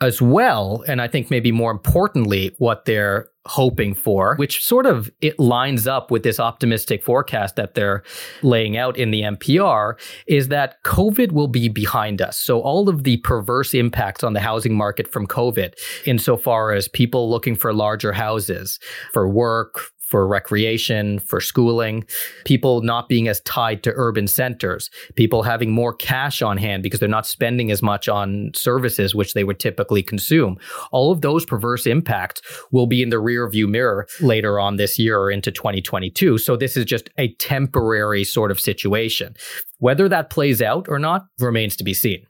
as 0.00 0.20
well. 0.20 0.82
And 0.88 1.00
I 1.00 1.08
think 1.08 1.30
maybe 1.30 1.52
more 1.52 1.70
importantly, 1.70 2.54
what 2.58 2.86
they're 2.86 3.28
hoping 3.46 3.94
for, 3.94 4.36
which 4.36 4.64
sort 4.64 4.86
of 4.86 5.10
it 5.20 5.38
lines 5.38 5.86
up 5.86 6.10
with 6.10 6.22
this 6.22 6.38
optimistic 6.38 7.02
forecast 7.02 7.56
that 7.56 7.74
they're 7.74 8.02
laying 8.42 8.76
out 8.76 8.96
in 8.96 9.10
the 9.10 9.22
MPR, 9.22 9.94
is 10.26 10.48
that 10.48 10.82
COVID 10.84 11.32
will 11.32 11.48
be 11.48 11.68
behind 11.68 12.22
us. 12.22 12.38
So 12.38 12.60
all 12.60 12.88
of 12.88 13.04
the 13.04 13.16
perverse 13.18 13.74
impacts 13.74 14.22
on 14.22 14.32
the 14.32 14.40
housing 14.40 14.76
market 14.76 15.08
from 15.08 15.26
COVID, 15.26 15.74
insofar 16.06 16.72
as 16.72 16.88
people 16.88 17.30
looking 17.30 17.56
for 17.56 17.72
larger 17.72 18.12
houses 18.12 18.78
for 19.12 19.28
work, 19.28 19.92
for 20.12 20.26
recreation, 20.26 21.18
for 21.20 21.40
schooling, 21.40 22.04
people 22.44 22.82
not 22.82 23.08
being 23.08 23.28
as 23.28 23.40
tied 23.40 23.82
to 23.82 23.94
urban 23.96 24.26
centers, 24.26 24.90
people 25.16 25.42
having 25.42 25.70
more 25.72 25.94
cash 25.94 26.42
on 26.42 26.58
hand 26.58 26.82
because 26.82 27.00
they're 27.00 27.08
not 27.08 27.26
spending 27.26 27.70
as 27.70 27.80
much 27.80 28.10
on 28.10 28.50
services 28.54 29.14
which 29.14 29.32
they 29.32 29.42
would 29.42 29.58
typically 29.58 30.02
consume. 30.02 30.58
All 30.90 31.12
of 31.12 31.22
those 31.22 31.46
perverse 31.46 31.86
impacts 31.86 32.42
will 32.70 32.86
be 32.86 33.02
in 33.02 33.08
the 33.08 33.16
rearview 33.16 33.66
mirror 33.66 34.06
later 34.20 34.60
on 34.60 34.76
this 34.76 34.98
year 34.98 35.18
or 35.18 35.30
into 35.30 35.50
2022. 35.50 36.36
So 36.36 36.56
this 36.56 36.76
is 36.76 36.84
just 36.84 37.08
a 37.16 37.32
temporary 37.36 38.22
sort 38.22 38.50
of 38.50 38.60
situation. 38.60 39.34
Whether 39.78 40.10
that 40.10 40.28
plays 40.28 40.60
out 40.60 40.90
or 40.90 40.98
not 40.98 41.22
remains 41.38 41.74
to 41.76 41.84
be 41.84 41.94
seen. 41.94 42.26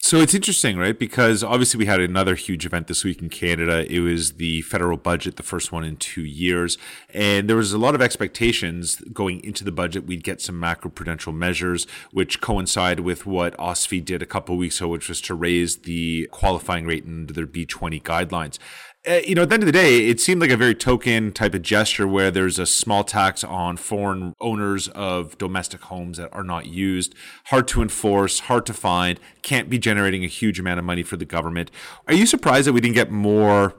So 0.00 0.18
it's 0.18 0.32
interesting, 0.32 0.78
right? 0.78 0.96
Because 0.96 1.42
obviously 1.42 1.78
we 1.78 1.86
had 1.86 2.00
another 2.00 2.36
huge 2.36 2.64
event 2.64 2.86
this 2.86 3.02
week 3.02 3.20
in 3.20 3.28
Canada. 3.28 3.84
It 3.92 3.98
was 3.98 4.34
the 4.34 4.62
federal 4.62 4.96
budget, 4.96 5.36
the 5.36 5.42
first 5.42 5.72
one 5.72 5.82
in 5.82 5.96
two 5.96 6.24
years. 6.24 6.78
And 7.12 7.48
there 7.48 7.56
was 7.56 7.72
a 7.72 7.78
lot 7.78 7.96
of 7.96 8.00
expectations 8.00 9.02
going 9.12 9.42
into 9.42 9.64
the 9.64 9.72
budget. 9.72 10.06
We'd 10.06 10.22
get 10.22 10.40
some 10.40 10.54
macroprudential 10.54 11.34
measures, 11.34 11.86
which 12.12 12.40
coincide 12.40 13.00
with 13.00 13.26
what 13.26 13.56
OSFI 13.58 14.04
did 14.04 14.22
a 14.22 14.26
couple 14.26 14.54
of 14.54 14.60
weeks 14.60 14.80
ago, 14.80 14.88
which 14.88 15.08
was 15.08 15.20
to 15.22 15.34
raise 15.34 15.78
the 15.78 16.28
qualifying 16.30 16.86
rate 16.86 17.04
under 17.04 17.34
their 17.34 17.46
B20 17.46 18.00
guidelines. 18.02 18.58
Uh, 19.08 19.22
you 19.24 19.34
know, 19.34 19.42
at 19.42 19.48
the 19.48 19.54
end 19.54 19.62
of 19.62 19.66
the 19.66 19.72
day, 19.72 20.06
it 20.06 20.20
seemed 20.20 20.38
like 20.38 20.50
a 20.50 20.56
very 20.56 20.74
token 20.74 21.32
type 21.32 21.54
of 21.54 21.62
gesture 21.62 22.06
where 22.06 22.30
there's 22.30 22.58
a 22.58 22.66
small 22.66 23.02
tax 23.02 23.42
on 23.42 23.74
foreign 23.78 24.34
owners 24.38 24.88
of 24.88 25.38
domestic 25.38 25.80
homes 25.82 26.18
that 26.18 26.28
are 26.34 26.44
not 26.44 26.66
used, 26.66 27.14
hard 27.44 27.66
to 27.68 27.80
enforce, 27.80 28.40
hard 28.40 28.66
to 28.66 28.74
find, 28.74 29.18
can't 29.40 29.70
be 29.70 29.78
generating 29.78 30.24
a 30.24 30.26
huge 30.26 30.60
amount 30.60 30.78
of 30.78 30.84
money 30.84 31.02
for 31.02 31.16
the 31.16 31.24
government. 31.24 31.70
Are 32.06 32.12
you 32.12 32.26
surprised 32.26 32.66
that 32.66 32.74
we 32.74 32.82
didn't 32.82 32.96
get 32.96 33.10
more 33.10 33.74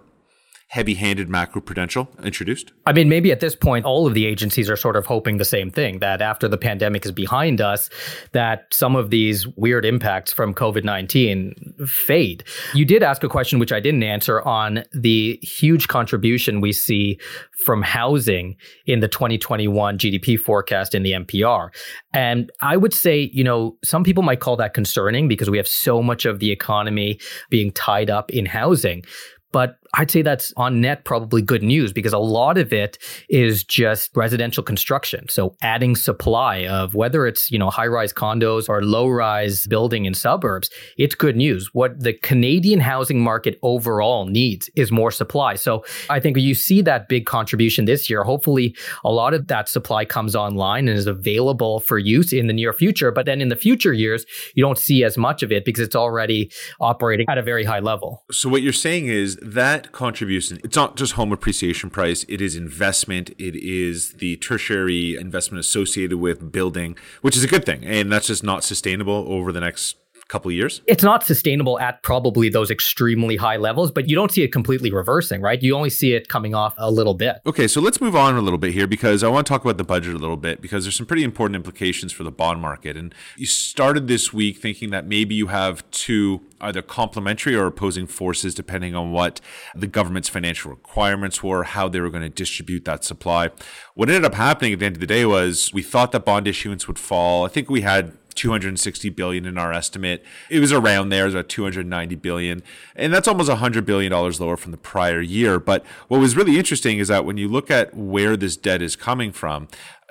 heavy 0.70 0.94
handed 0.94 1.28
macroprudential 1.28 2.08
introduced? 2.24 2.72
I 2.86 2.94
mean, 2.94 3.10
maybe 3.10 3.32
at 3.32 3.40
this 3.40 3.56
point, 3.56 3.86
all 3.86 4.06
of 4.06 4.14
the 4.14 4.26
agencies 4.26 4.70
are 4.70 4.76
sort 4.76 4.96
of 4.96 5.08
hoping 5.08 5.38
the 5.38 5.46
same 5.46 5.72
thing 5.72 6.00
that 6.00 6.22
after 6.22 6.48
the 6.48 6.58
pandemic 6.58 7.06
is 7.06 7.12
behind 7.12 7.60
us, 7.60 7.90
that 8.34 8.68
some 8.72 8.96
of 8.96 9.10
these 9.10 9.48
weird 9.58 9.84
impacts 9.84 10.32
from 10.32 10.54
COVID 10.54 10.84
19 10.84 11.76
fade. 11.88 12.44
You 12.74 12.86
did 12.86 13.02
ask 13.02 13.24
a 13.24 13.30
question 13.30 13.58
which 13.58 13.72
I 13.72 13.80
didn't 13.80 14.04
answer 14.04 14.42
on 14.44 14.84
the 14.94 15.40
huge 15.42 15.88
contribution 15.88 16.62
we 16.62 16.72
see 16.72 17.20
from 17.66 17.82
housing 17.82 18.56
in 18.86 19.00
the 19.00 19.08
2021 19.08 19.98
GDP 19.98 20.40
forecast 20.40 20.94
in 20.94 21.02
the 21.02 21.14
MPR. 21.14 21.70
And 22.14 22.52
I 22.62 22.78
would 22.78 22.94
say, 22.94 23.32
you 23.34 23.44
know, 23.44 23.76
some 23.84 24.04
people 24.04 24.24
might 24.24 24.40
call 24.40 24.56
that 24.58 24.76
concerning 24.76 25.28
because 25.28 25.50
we 25.50 25.58
have 25.58 25.68
so 25.68 26.04
much 26.04 26.26
of 26.26 26.40
the 26.40 26.52
economy 26.52 27.20
being 27.50 27.72
tied 27.72 28.10
up 28.12 28.30
in 28.32 28.46
housing. 28.46 29.04
But 29.52 29.80
I'd 29.96 30.12
say 30.12 30.22
that's 30.22 30.54
on 30.58 30.82
net 30.82 31.04
probably 31.04 31.42
good 31.42 31.64
news 31.64 31.92
because 31.92 32.14
a 32.14 32.20
lot 32.20 32.58
of 32.58 32.72
it 32.72 32.98
is 33.30 33.64
just 33.64 34.16
residential 34.16 34.64
construction. 34.64 35.28
So 35.30 35.56
adding 35.62 35.96
supply 35.96 36.66
of 36.66 36.94
whether 36.94 37.26
it's, 37.26 37.50
you 37.52 37.58
know, 37.58 37.70
high-rise 37.70 38.14
condos 38.14 38.70
or 38.70 38.84
low-rise 38.84 39.66
building 39.68 40.06
in 40.06 40.14
suburbs, 40.14 40.70
it's 40.98 41.16
good 41.16 41.36
news. 41.36 41.70
What 41.74 42.00
the 42.00 42.14
Canadian 42.14 42.80
housing 42.80 43.22
market 43.22 43.58
overall 43.64 44.26
needs 44.26 44.70
is 44.76 44.92
more 44.92 45.12
supply. 45.12 45.56
So 45.56 45.84
I 46.10 46.20
think 46.20 46.38
you 46.38 46.54
see 46.54 46.82
that 46.84 47.10
big 47.10 47.26
contribution 47.26 47.86
this 47.86 48.10
year. 48.10 48.24
Hopefully 48.24 48.76
a 49.04 49.12
lot 49.12 49.34
of 49.34 49.48
that 49.48 49.70
supply 49.70 50.06
comes 50.06 50.36
online 50.36 50.88
and 50.88 50.98
is 50.98 51.08
available 51.08 51.80
for 51.80 51.98
use 51.98 52.32
in 52.32 52.48
the 52.48 52.54
near 52.54 52.74
future. 52.74 53.12
But 53.12 53.26
then 53.26 53.42
in 53.42 53.50
the 53.50 53.56
future 53.56 53.94
years, 53.94 54.26
you 54.54 54.64
don't 54.64 54.78
see 54.78 55.04
as 55.04 55.18
much 55.18 55.44
of 55.44 55.52
it 55.52 55.66
because 55.66 55.84
it's 55.84 55.96
already 55.96 56.52
operating 56.80 57.26
at 57.30 57.38
a 57.38 57.44
very 57.44 57.64
high 57.64 57.80
level. 57.80 58.24
So 58.32 58.50
what 58.50 58.62
you're 58.62 58.74
saying 58.74 59.08
is 59.08 59.38
that 59.42 59.79
that 59.84 59.92
contribution, 59.92 60.60
it's 60.64 60.76
not 60.76 60.96
just 60.96 61.14
home 61.14 61.32
appreciation 61.32 61.90
price, 61.90 62.26
it 62.28 62.42
is 62.42 62.56
investment, 62.56 63.30
it 63.38 63.56
is 63.56 64.14
the 64.14 64.38
tertiary 64.38 65.16
investment 65.16 65.60
associated 65.60 66.18
with 66.18 66.52
building, 66.52 66.98
which 67.22 67.38
is 67.38 67.44
a 67.44 67.48
good 67.48 67.66
thing. 67.66 67.84
And 67.86 68.12
that's 68.12 68.28
just 68.28 68.44
not 68.44 68.64
sustainable 68.64 69.26
over 69.28 69.52
the 69.52 69.60
next 69.60 69.98
couple 70.30 70.52
years? 70.52 70.82
It's 70.88 71.04
not 71.04 71.26
sustainable 71.26 71.80
at 71.80 72.02
probably 72.04 72.50
those 72.50 72.72
extremely 72.72 73.36
high 73.36 73.58
levels, 73.58 73.92
but 73.92 74.08
you 74.08 74.16
don't 74.16 74.32
see 74.32 74.44
it 74.44 74.52
completely 74.52 74.92
reversing, 74.92 75.42
right? 75.42 75.62
You 75.62 75.76
only 75.76 75.90
see 75.90 76.14
it 76.14 76.30
coming 76.30 76.56
off 76.56 76.74
a 76.78 76.90
little 76.90 77.16
bit. 77.16 77.38
Okay, 77.46 77.68
so 77.68 77.82
let's 77.82 78.00
move 78.00 78.16
on 78.16 78.36
a 78.36 78.42
little 78.42 78.60
bit 78.60 78.74
here 78.74 78.88
because 78.88 79.24
I 79.24 79.28
want 79.28 79.46
to 79.48 79.52
talk 79.52 79.64
about 79.64 79.78
the 79.78 79.84
budget 79.84 80.14
a 80.14 80.20
little 80.20 80.38
bit 80.38 80.62
because 80.62 80.86
there's 80.86 80.96
some 80.96 81.06
pretty 81.06 81.24
important 81.24 81.56
implications 81.56 82.14
for 82.14 82.24
the 82.24 82.32
bond 82.32 82.62
market. 82.62 82.96
And 82.96 83.14
you 83.36 83.46
started 83.46 84.08
this 84.08 84.32
week 84.32 84.60
thinking 84.60 84.92
that 84.92 85.06
maybe 85.06 85.36
you 85.36 85.48
have 85.48 85.90
two 85.92 86.42
either 86.62 86.82
complementary 86.82 87.56
or 87.56 87.66
opposing 87.66 88.06
forces 88.06 88.54
depending 88.54 88.96
on 88.96 89.12
what 89.12 89.40
the 89.74 89.88
government's 89.88 90.30
financial 90.30 90.70
requirements 90.70 91.42
were, 91.42 91.64
how 91.64 91.88
they 91.88 92.00
were 92.00 92.10
going 92.10 92.24
to 92.24 92.30
distribute 92.30 92.86
that 92.86 93.04
supply. 93.04 93.50
What 93.96 94.10
ended 94.10 94.26
up 94.26 94.36
happening 94.36 94.74
at 94.74 94.80
the 94.80 94.86
end 94.86 94.96
of 94.98 95.00
the 95.00 95.08
day 95.08 95.26
was 95.26 95.72
we 95.74 95.82
thought 95.82 96.12
that 96.12 96.26
bond 96.26 96.48
issuance 96.48 96.88
would 96.88 97.00
fall. 97.00 97.46
I 97.46 97.50
think 97.50 97.70
we 97.70 97.82
had 97.82 98.14
260 98.36 99.10
billion 99.10 99.46
in 99.46 99.58
our 99.58 99.74
estimate. 99.74 100.24
It 100.50 100.60
was 100.60 100.72
around 100.72 101.10
there, 101.10 101.24
it 101.24 101.28
was 101.28 101.34
about 101.36 101.50
290 101.50 102.16
billion, 102.16 102.64
and 102.96 103.14
that's 103.14 103.28
almost 103.28 103.50
100 103.50 103.86
billion 103.86 104.12
dollars 104.12 104.40
lower 104.40 104.58
from 104.58 104.72
the 104.72 104.78
prior 104.78 105.22
year. 105.22 105.60
But 105.60 105.86
what 106.08 106.20
was 106.20 106.36
really 106.36 106.58
interesting 106.58 107.00
is 107.00 107.08
that 107.08 107.26
when 107.26 107.38
you 107.38 107.48
look 107.48 107.70
at 107.72 107.94
where 107.96 108.38
this 108.38 108.58
debt 108.58 108.82
is 108.82 108.96
coming 108.96 109.32
from, 109.32 109.68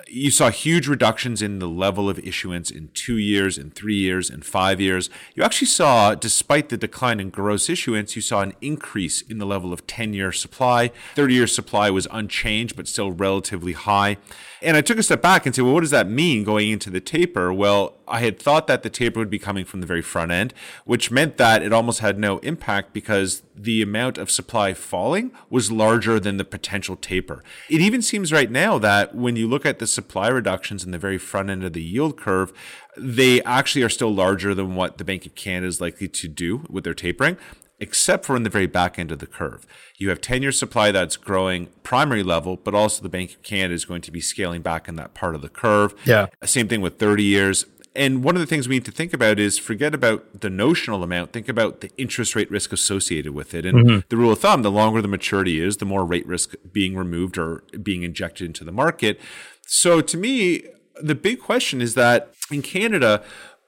you 0.07 0.31
saw 0.31 0.49
huge 0.49 0.87
reductions 0.87 1.41
in 1.41 1.59
the 1.59 1.67
level 1.67 2.09
of 2.09 2.19
issuance 2.19 2.71
in 2.71 2.89
two 2.93 3.17
years, 3.17 3.57
in 3.57 3.69
three 3.71 3.95
years, 3.95 4.29
in 4.29 4.41
five 4.41 4.79
years. 4.79 5.09
You 5.35 5.43
actually 5.43 5.67
saw, 5.67 6.15
despite 6.15 6.69
the 6.69 6.77
decline 6.77 7.19
in 7.19 7.29
gross 7.29 7.69
issuance, 7.69 8.15
you 8.15 8.21
saw 8.21 8.41
an 8.41 8.53
increase 8.61 9.21
in 9.21 9.37
the 9.37 9.45
level 9.45 9.73
of 9.73 9.85
10 9.87 10.13
year 10.13 10.31
supply. 10.31 10.91
30 11.15 11.33
year 11.33 11.47
supply 11.47 11.89
was 11.89 12.07
unchanged, 12.11 12.75
but 12.75 12.87
still 12.87 13.11
relatively 13.11 13.73
high. 13.73 14.17
And 14.61 14.75
I 14.75 14.81
took 14.81 14.97
a 14.97 15.03
step 15.03 15.21
back 15.21 15.45
and 15.45 15.55
said, 15.55 15.63
well, 15.63 15.73
what 15.73 15.81
does 15.81 15.91
that 15.91 16.09
mean 16.09 16.43
going 16.43 16.69
into 16.69 16.89
the 16.89 16.99
taper? 16.99 17.53
Well, 17.53 17.95
I 18.07 18.19
had 18.19 18.39
thought 18.39 18.67
that 18.67 18.83
the 18.83 18.89
taper 18.89 19.19
would 19.19 19.29
be 19.29 19.39
coming 19.39 19.63
from 19.63 19.79
the 19.79 19.87
very 19.87 20.01
front 20.01 20.31
end, 20.31 20.53
which 20.85 21.11
meant 21.11 21.37
that 21.37 21.63
it 21.63 21.71
almost 21.71 21.99
had 21.99 22.19
no 22.19 22.39
impact 22.39 22.93
because 22.93 23.41
the 23.61 23.81
amount 23.81 24.17
of 24.17 24.31
supply 24.31 24.73
falling 24.73 25.31
was 25.49 25.71
larger 25.71 26.19
than 26.19 26.37
the 26.37 26.45
potential 26.45 26.95
taper. 26.95 27.43
It 27.69 27.81
even 27.81 28.01
seems 28.01 28.31
right 28.31 28.49
now 28.49 28.77
that 28.79 29.13
when 29.13 29.35
you 29.35 29.47
look 29.47 29.65
at 29.65 29.79
the 29.79 29.87
supply 29.87 30.29
reductions 30.29 30.85
in 30.85 30.91
the 30.91 30.97
very 30.97 31.17
front 31.17 31.49
end 31.49 31.63
of 31.63 31.73
the 31.73 31.83
yield 31.83 32.17
curve, 32.17 32.53
they 32.95 33.41
actually 33.43 33.83
are 33.83 33.89
still 33.89 34.13
larger 34.13 34.55
than 34.55 34.75
what 34.75 34.97
the 34.97 35.03
Bank 35.03 35.25
of 35.25 35.35
Canada 35.35 35.67
is 35.67 35.81
likely 35.81 36.07
to 36.07 36.27
do 36.27 36.65
with 36.69 36.83
their 36.83 36.93
tapering 36.93 37.37
except 37.79 38.25
for 38.25 38.35
in 38.35 38.43
the 38.43 38.49
very 38.49 38.67
back 38.67 38.99
end 38.99 39.11
of 39.11 39.19
the 39.19 39.25
curve. 39.25 39.65
You 39.97 40.09
have 40.09 40.21
10 40.21 40.41
year 40.41 40.51
supply 40.51 40.91
that's 40.91 41.15
growing 41.15 41.67
primary 41.83 42.23
level, 42.23 42.57
but 42.57 42.75
also 42.75 43.01
the 43.01 43.09
Bank 43.09 43.31
of 43.31 43.41
Canada 43.41 43.73
is 43.73 43.85
going 43.85 44.01
to 44.01 44.11
be 44.11 44.21
scaling 44.21 44.61
back 44.61 44.87
in 44.87 44.95
that 44.95 45.13
part 45.13 45.35
of 45.35 45.41
the 45.41 45.49
curve. 45.49 45.93
Yeah. 46.05 46.27
Same 46.43 46.67
thing 46.67 46.81
with 46.81 46.99
30 46.99 47.23
years 47.23 47.65
and 47.99 48.23
one 48.23 48.37
of 48.37 48.39
the 48.39 48.45
things 48.45 48.69
we 48.69 48.77
need 48.77 48.85
to 48.85 48.91
think 48.91 49.13
about 49.13 49.39
is 49.39 49.59
forget 49.59 49.93
about 49.93 50.39
the 50.39 50.49
notional 50.49 51.03
amount, 51.03 51.33
think 51.33 51.49
about 51.49 51.81
the 51.81 51.91
interest 51.97 52.33
rate 52.33 52.49
risk 52.49 52.71
associated 52.71 53.33
with 53.33 53.53
it. 53.53 53.65
And 53.65 53.77
mm-hmm. 53.77 53.99
the 54.07 54.15
rule 54.15 54.31
of 54.31 54.39
thumb, 54.39 54.61
the 54.61 54.71
longer 54.71 55.01
the 55.01 55.09
maturity 55.09 55.59
is, 55.59 55.77
the 55.77 55.85
more 55.85 56.05
rate 56.05 56.25
risk 56.25 56.55
being 56.71 56.95
removed 56.95 57.37
or 57.37 57.65
being 57.83 58.03
injected 58.03 58.47
into 58.47 58.63
the 58.63 58.71
market. 58.71 59.19
So 59.67 59.99
to 59.99 60.17
me, 60.17 60.63
the 61.01 61.13
big 61.13 61.41
question 61.41 61.81
is 61.81 61.95
that 61.95 62.31
in 62.49 62.61
Canada, 62.61 63.21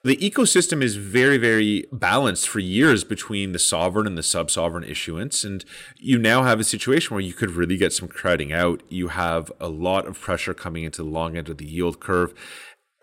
the 0.06 0.16
ecosystem 0.16 0.82
is 0.82 0.96
very, 0.96 1.38
very 1.38 1.86
balanced 1.92 2.48
for 2.48 2.60
years 2.60 3.04
between 3.04 3.52
the 3.52 3.60
sovereign 3.60 4.08
and 4.08 4.18
the 4.18 4.24
sub 4.24 4.50
sovereign 4.50 4.86
issuance. 4.86 5.44
And 5.44 5.66
you 5.98 6.18
now 6.18 6.44
have 6.44 6.62
a 6.62 6.64
situation 6.64 7.14
where 7.14 7.22
you 7.22 7.34
could 7.34 7.52
really 7.52 7.76
get 7.76 7.92
some 7.92 8.08
crowding 8.08 8.54
out. 8.54 8.82
You 8.88 9.10
have 9.10 9.52
a 9.60 9.68
lot 9.68 10.08
of 10.08 10.18
pressure 10.18 10.54
coming 10.54 10.86
into 10.86 11.04
the 11.04 11.10
long 11.10 11.36
end 11.36 11.50
of 11.50 11.58
the 11.58 11.68
yield 11.68 12.00
curve. 12.00 12.34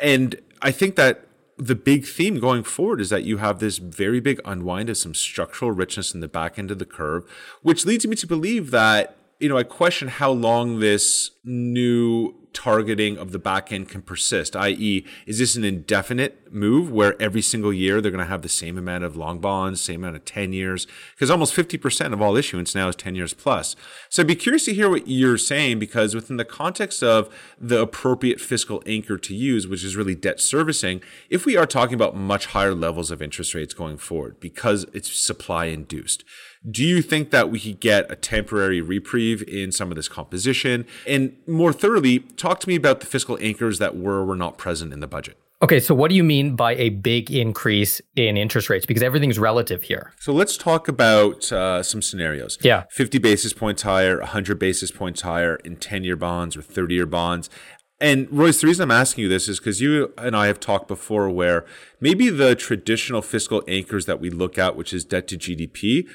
And 0.01 0.41
I 0.63 0.71
think 0.71 0.97
that 0.97 1.27
the 1.57 1.75
big 1.75 2.07
theme 2.07 2.39
going 2.39 2.63
forward 2.63 3.01
is 3.01 3.11
that 3.11 3.25
you 3.25 3.39
have 3.39 3.59
this 3.59 3.79
very 3.79 4.21
big 4.21 4.41
unwind 4.45 4.89
of 4.89 4.97
some 4.97 5.15
structural 5.15 5.73
richness 5.73 6.15
in 6.15 6.21
the 6.21 6.29
back 6.29 6.59
end 6.59 6.71
of 6.71 6.79
the 6.79 6.87
curve, 6.87 7.25
which 7.63 7.85
leads 7.85 8.07
me 8.07 8.15
to 8.17 8.27
believe 8.27 8.71
that, 8.71 9.17
you 9.41 9.49
know, 9.49 9.59
I 9.59 9.65
question 9.65 10.09
how 10.09 10.31
long 10.31 10.79
this 10.79 11.33
new 11.45 12.35
targeting 12.53 13.17
of 13.19 13.33
the 13.33 13.39
back 13.39 13.73
end 13.73 13.89
can 13.89 14.03
persist, 14.03 14.57
i.e., 14.57 15.05
is 15.27 15.39
this 15.39 15.57
an 15.57 15.65
indefinite 15.65 16.53
move 16.53 16.91
where 16.91 17.21
every 17.21 17.43
single 17.43 17.73
year 17.73 18.01
they're 18.01 18.11
going 18.11 18.25
to 18.25 18.31
have 18.31 18.43
the 18.43 18.49
same 18.49 18.79
amount 18.79 19.05
of 19.05 19.17
long 19.17 19.39
bonds, 19.39 19.81
same 19.81 20.03
amount 20.03 20.17
of 20.17 20.25
10 20.25 20.53
years? 20.53 20.87
Because 21.15 21.31
almost 21.31 21.55
50% 21.55 22.13
of 22.13 22.23
all 22.23 22.37
issuance 22.37 22.75
now 22.75 22.89
is 22.89 22.97
10 22.97 23.15
years 23.15 23.35
plus. 23.35 23.77
So 24.09 24.23
I'd 24.23 24.27
be 24.27 24.35
curious 24.35 24.65
to 24.67 24.75
hear 24.75 24.89
what 24.89 25.09
you're 25.09 25.39
saying 25.39 25.79
because 25.79 26.15
within 26.15 26.37
the 26.37 26.45
context 26.45 27.03
of 27.03 27.33
the 27.61 27.81
appropriate 27.81 28.41
fiscal 28.41 28.83
anchor 28.87 29.19
to 29.19 29.35
use, 29.35 29.67
which 29.67 29.85
is 29.85 29.97
really 29.97 30.15
debt 30.15 30.41
servicing, 30.41 31.01
if 31.31 31.45
we 31.45 31.57
are 31.57 31.67
talking 31.67 31.95
about 31.95 32.17
much 32.17 32.47
higher 32.47 32.75
levels 32.75 33.11
of 33.11 33.23
interest 33.23 33.55
rates 33.55 33.75
going 33.75 33.99
forward 33.99 34.41
because 34.41 34.87
it's 34.93 35.11
supply 35.11 35.67
induced, 35.67 36.25
do 36.69 36.85
you 36.85 37.03
think 37.03 37.31
that 37.31 37.51
we 37.51 37.61
could 37.61 37.81
get 37.81 38.11
a 38.11 38.17
temporary 38.17 38.81
reprieve 38.81 39.43
in 39.49 39.73
some 39.73 39.91
of 39.91 39.97
this 39.97 40.09
composition? 40.09 40.87
And 41.07 41.37
more 41.47 41.73
thoroughly, 41.73 42.21
talk 42.21 42.61
to 42.61 42.69
me 42.69 42.77
about 42.77 43.01
the 43.01 43.07
fiscal 43.07 43.39
anchors 43.41 43.79
that 43.79 43.97
were 43.97 44.21
or 44.21 44.25
were 44.25 44.37
not 44.37 44.59
present 44.59 44.93
in 44.93 45.01
the 45.01 45.07
budget. 45.07 45.37
Okay, 45.61 45.81
so 45.81 45.93
what 45.93 46.09
do 46.09 46.15
you 46.15 46.23
mean 46.23 46.55
by 46.55 46.77
a 46.77 46.91
big 46.91 47.33
increase 47.33 48.01
in 48.15 48.37
interest 48.37 48.71
rates? 48.71 48.87
Because 48.87 49.03
everything's 49.03 49.41
relative 49.41 49.83
here. 49.83 50.13
So 50.21 50.33
let's 50.33 50.57
talk 50.57 50.87
about 50.87 51.51
uh, 51.51 51.83
some 51.83 52.01
scenarios. 52.01 52.59
Yeah. 52.63 52.85
50 52.91 53.19
basis 53.19 53.53
points 53.53 53.83
higher, 53.83 54.19
100 54.19 54.57
basis 54.59 54.93
points 54.93 55.23
higher 55.23 55.57
in 55.57 55.77
10 55.77 56.05
year 56.05 56.15
bonds 56.15 56.57
or 56.57 56.63
30 56.63 56.95
year 56.95 57.07
bonds. 57.07 57.51
And 58.01 58.29
Royce, 58.31 58.61
the 58.61 58.69
reason 58.69 58.85
I'm 58.85 58.93
asking 58.93 59.23
you 59.23 59.29
this 59.29 59.49
is 59.49 59.59
because 59.59 59.81
you 59.81 60.13
and 60.17 60.37
I 60.37 60.47
have 60.47 60.61
talked 60.61 60.87
before 60.87 61.29
where 61.29 61.65
maybe 62.01 62.31
the 62.31 62.55
traditional 62.55 63.23
fiscal 63.23 63.65
anchors 63.67 64.07
that 64.07 64.21
we 64.21 64.31
look 64.31 64.57
at, 64.57 64.77
which 64.77 64.93
is 64.93 65.05
debt 65.05 65.27
to 65.29 65.37
GDP, 65.37 66.09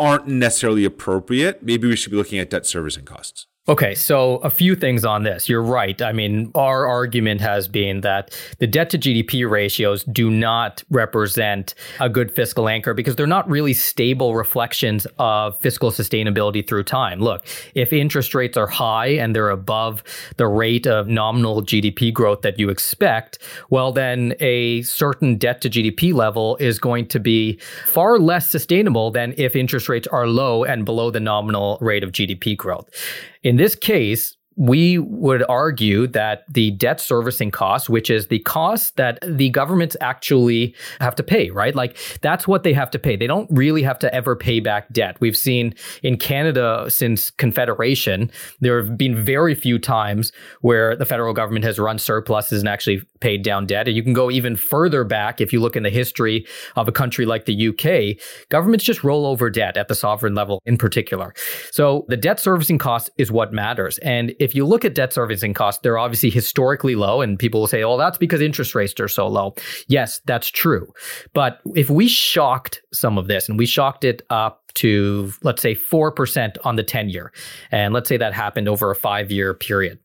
aren't 0.00 0.26
necessarily 0.26 0.84
appropriate. 0.86 1.62
Maybe 1.62 1.86
we 1.86 1.94
should 1.94 2.10
be 2.10 2.16
looking 2.16 2.38
at 2.38 2.50
debt 2.50 2.66
servicing 2.66 3.04
costs. 3.04 3.46
Okay, 3.70 3.94
so 3.94 4.38
a 4.38 4.50
few 4.50 4.74
things 4.74 5.04
on 5.04 5.22
this. 5.22 5.48
You're 5.48 5.62
right. 5.62 6.02
I 6.02 6.10
mean, 6.10 6.50
our 6.56 6.88
argument 6.88 7.40
has 7.40 7.68
been 7.68 8.00
that 8.00 8.36
the 8.58 8.66
debt 8.66 8.90
to 8.90 8.98
GDP 8.98 9.48
ratios 9.48 10.02
do 10.02 10.28
not 10.28 10.82
represent 10.90 11.74
a 12.00 12.08
good 12.08 12.34
fiscal 12.34 12.68
anchor 12.68 12.94
because 12.94 13.14
they're 13.14 13.28
not 13.28 13.48
really 13.48 13.72
stable 13.72 14.34
reflections 14.34 15.06
of 15.20 15.56
fiscal 15.60 15.92
sustainability 15.92 16.66
through 16.66 16.82
time. 16.82 17.20
Look, 17.20 17.46
if 17.76 17.92
interest 17.92 18.34
rates 18.34 18.56
are 18.56 18.66
high 18.66 19.06
and 19.06 19.36
they're 19.36 19.50
above 19.50 20.02
the 20.36 20.48
rate 20.48 20.88
of 20.88 21.06
nominal 21.06 21.62
GDP 21.62 22.12
growth 22.12 22.40
that 22.40 22.58
you 22.58 22.70
expect, 22.70 23.38
well, 23.70 23.92
then 23.92 24.34
a 24.40 24.82
certain 24.82 25.36
debt 25.36 25.60
to 25.60 25.70
GDP 25.70 26.12
level 26.12 26.56
is 26.56 26.80
going 26.80 27.06
to 27.06 27.20
be 27.20 27.60
far 27.86 28.18
less 28.18 28.50
sustainable 28.50 29.12
than 29.12 29.32
if 29.36 29.54
interest 29.54 29.88
rates 29.88 30.08
are 30.08 30.26
low 30.26 30.64
and 30.64 30.84
below 30.84 31.12
the 31.12 31.20
nominal 31.20 31.78
rate 31.80 32.02
of 32.02 32.10
GDP 32.10 32.56
growth. 32.56 32.90
In 33.42 33.56
this 33.56 33.74
case, 33.74 34.36
we 34.56 34.98
would 34.98 35.42
argue 35.48 36.06
that 36.08 36.44
the 36.52 36.72
debt 36.72 37.00
servicing 37.00 37.50
cost, 37.50 37.88
which 37.88 38.10
is 38.10 38.26
the 38.26 38.40
cost 38.40 38.96
that 38.96 39.18
the 39.26 39.48
governments 39.48 39.96
actually 40.02 40.74
have 41.00 41.14
to 41.14 41.22
pay, 41.22 41.48
right? 41.50 41.74
Like 41.74 41.96
that's 42.20 42.46
what 42.46 42.62
they 42.62 42.74
have 42.74 42.90
to 42.90 42.98
pay. 42.98 43.16
They 43.16 43.26
don't 43.26 43.48
really 43.50 43.82
have 43.82 43.98
to 44.00 44.14
ever 44.14 44.36
pay 44.36 44.60
back 44.60 44.92
debt. 44.92 45.16
We've 45.18 45.36
seen 45.36 45.74
in 46.02 46.18
Canada 46.18 46.86
since 46.90 47.30
Confederation, 47.30 48.30
there 48.60 48.82
have 48.82 48.98
been 48.98 49.24
very 49.24 49.54
few 49.54 49.78
times 49.78 50.30
where 50.60 50.94
the 50.94 51.06
federal 51.06 51.32
government 51.32 51.64
has 51.64 51.78
run 51.78 51.98
surpluses 51.98 52.60
and 52.60 52.68
actually 52.68 53.02
paid 53.20 53.42
down 53.42 53.66
debt. 53.66 53.86
And 53.86 53.96
you 53.96 54.02
can 54.02 54.12
go 54.12 54.30
even 54.30 54.56
further 54.56 55.04
back 55.04 55.40
if 55.40 55.52
you 55.52 55.60
look 55.60 55.76
in 55.76 55.82
the 55.82 55.90
history 55.90 56.46
of 56.76 56.88
a 56.88 56.92
country 56.92 57.26
like 57.26 57.44
the 57.44 57.68
UK, 57.68 58.20
governments 58.48 58.84
just 58.84 59.04
roll 59.04 59.26
over 59.26 59.50
debt 59.50 59.76
at 59.76 59.88
the 59.88 59.94
sovereign 59.94 60.34
level 60.34 60.62
in 60.66 60.76
particular. 60.76 61.34
So 61.70 62.04
the 62.08 62.16
debt 62.16 62.40
servicing 62.40 62.78
cost 62.78 63.10
is 63.18 63.30
what 63.30 63.52
matters. 63.52 63.98
And 63.98 64.34
if 64.40 64.54
you 64.54 64.66
look 64.66 64.84
at 64.84 64.94
debt 64.94 65.12
servicing 65.12 65.54
costs, 65.54 65.80
they're 65.82 65.98
obviously 65.98 66.30
historically 66.30 66.94
low, 66.94 67.20
and 67.20 67.38
people 67.38 67.60
will 67.60 67.66
say, 67.66 67.82
oh, 67.82 67.96
that's 67.96 68.18
because 68.18 68.40
interest 68.40 68.74
rates 68.74 68.98
are 69.00 69.08
so 69.08 69.26
low. 69.26 69.54
Yes, 69.88 70.20
that's 70.24 70.48
true. 70.48 70.92
But 71.34 71.60
if 71.74 71.90
we 71.90 72.08
shocked 72.08 72.82
some 72.92 73.18
of 73.18 73.28
this 73.28 73.48
and 73.48 73.58
we 73.58 73.66
shocked 73.66 74.04
it 74.04 74.22
up 74.30 74.59
to, 74.74 75.32
let's 75.42 75.62
say, 75.62 75.74
4% 75.74 76.56
on 76.64 76.76
the 76.76 76.82
10 76.82 77.08
year, 77.08 77.32
and 77.70 77.94
let's 77.94 78.08
say 78.08 78.16
that 78.16 78.32
happened 78.32 78.68
over 78.68 78.90
a 78.90 78.96
five 78.96 79.30
year 79.30 79.54
period, 79.54 79.98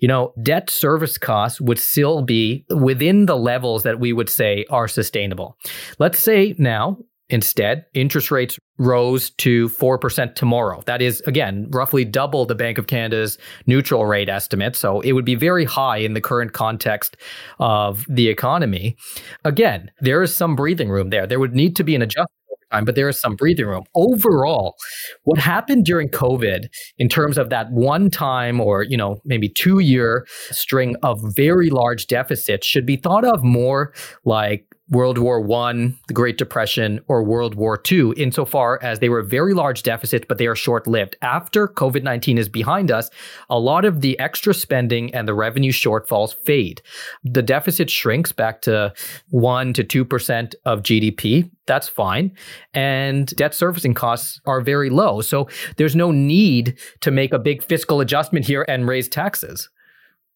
you 0.00 0.08
know, 0.08 0.32
debt 0.42 0.70
service 0.70 1.18
costs 1.18 1.60
would 1.60 1.78
still 1.78 2.22
be 2.22 2.64
within 2.70 3.26
the 3.26 3.36
levels 3.36 3.82
that 3.82 4.00
we 4.00 4.12
would 4.12 4.28
say 4.28 4.64
are 4.70 4.88
sustainable. 4.88 5.56
Let's 5.98 6.18
say 6.18 6.54
now 6.58 6.98
Instead, 7.28 7.86
interest 7.92 8.30
rates 8.30 8.56
rose 8.78 9.30
to 9.30 9.68
4% 9.70 10.36
tomorrow. 10.36 10.80
That 10.86 11.02
is, 11.02 11.20
again, 11.26 11.66
roughly 11.70 12.04
double 12.04 12.46
the 12.46 12.54
Bank 12.54 12.78
of 12.78 12.86
Canada's 12.86 13.36
neutral 13.66 14.06
rate 14.06 14.28
estimate. 14.28 14.76
So 14.76 15.00
it 15.00 15.12
would 15.12 15.24
be 15.24 15.34
very 15.34 15.64
high 15.64 15.96
in 15.96 16.14
the 16.14 16.20
current 16.20 16.52
context 16.52 17.16
of 17.58 18.04
the 18.08 18.28
economy. 18.28 18.96
Again, 19.44 19.90
there 20.00 20.22
is 20.22 20.36
some 20.36 20.54
breathing 20.54 20.88
room 20.88 21.10
there. 21.10 21.26
There 21.26 21.40
would 21.40 21.54
need 21.54 21.74
to 21.76 21.84
be 21.84 21.96
an 21.96 22.02
adjustment 22.02 22.30
time, 22.72 22.84
but 22.84 22.94
there 22.94 23.08
is 23.08 23.20
some 23.20 23.36
breathing 23.36 23.66
room. 23.66 23.84
Overall, 23.94 24.76
what 25.24 25.38
happened 25.38 25.84
during 25.84 26.08
COVID 26.08 26.66
in 26.98 27.08
terms 27.08 27.38
of 27.38 27.50
that 27.50 27.70
one 27.70 28.10
time 28.10 28.60
or, 28.60 28.82
you 28.82 28.96
know, 28.96 29.20
maybe 29.24 29.48
two 29.48 29.78
year 29.78 30.26
string 30.50 30.96
of 31.02 31.20
very 31.34 31.70
large 31.70 32.06
deficits 32.06 32.66
should 32.66 32.86
be 32.86 32.96
thought 32.96 33.24
of 33.24 33.42
more 33.42 33.92
like 34.24 34.66
World 34.88 35.18
War 35.18 35.40
One, 35.40 35.98
the 36.06 36.14
Great 36.14 36.38
Depression, 36.38 37.00
or 37.08 37.24
World 37.24 37.56
War 37.56 37.80
II, 37.90 38.12
insofar 38.16 38.78
as 38.82 39.00
they 39.00 39.08
were 39.08 39.22
very 39.22 39.52
large 39.52 39.82
deficits, 39.82 40.24
but 40.28 40.38
they 40.38 40.46
are 40.46 40.54
short 40.54 40.86
lived. 40.86 41.16
After 41.22 41.66
COVID 41.66 42.04
19 42.04 42.38
is 42.38 42.48
behind 42.48 42.92
us, 42.92 43.10
a 43.50 43.58
lot 43.58 43.84
of 43.84 44.00
the 44.00 44.18
extra 44.20 44.54
spending 44.54 45.12
and 45.12 45.26
the 45.26 45.34
revenue 45.34 45.72
shortfalls 45.72 46.34
fade. 46.34 46.82
The 47.24 47.42
deficit 47.42 47.90
shrinks 47.90 48.30
back 48.30 48.60
to 48.62 48.92
1% 49.32 49.74
to 49.74 50.04
2% 50.04 50.54
of 50.64 50.82
GDP. 50.82 51.50
That's 51.66 51.88
fine. 51.88 52.32
And 52.72 53.26
debt 53.34 53.54
servicing 53.54 53.94
costs 53.94 54.40
are 54.46 54.60
very 54.60 54.90
low. 54.90 55.20
So 55.20 55.48
there's 55.78 55.96
no 55.96 56.12
need 56.12 56.78
to 57.00 57.10
make 57.10 57.32
a 57.32 57.40
big 57.40 57.64
fiscal 57.64 58.00
adjustment 58.00 58.46
here 58.46 58.64
and 58.68 58.86
raise 58.86 59.08
taxes. 59.08 59.68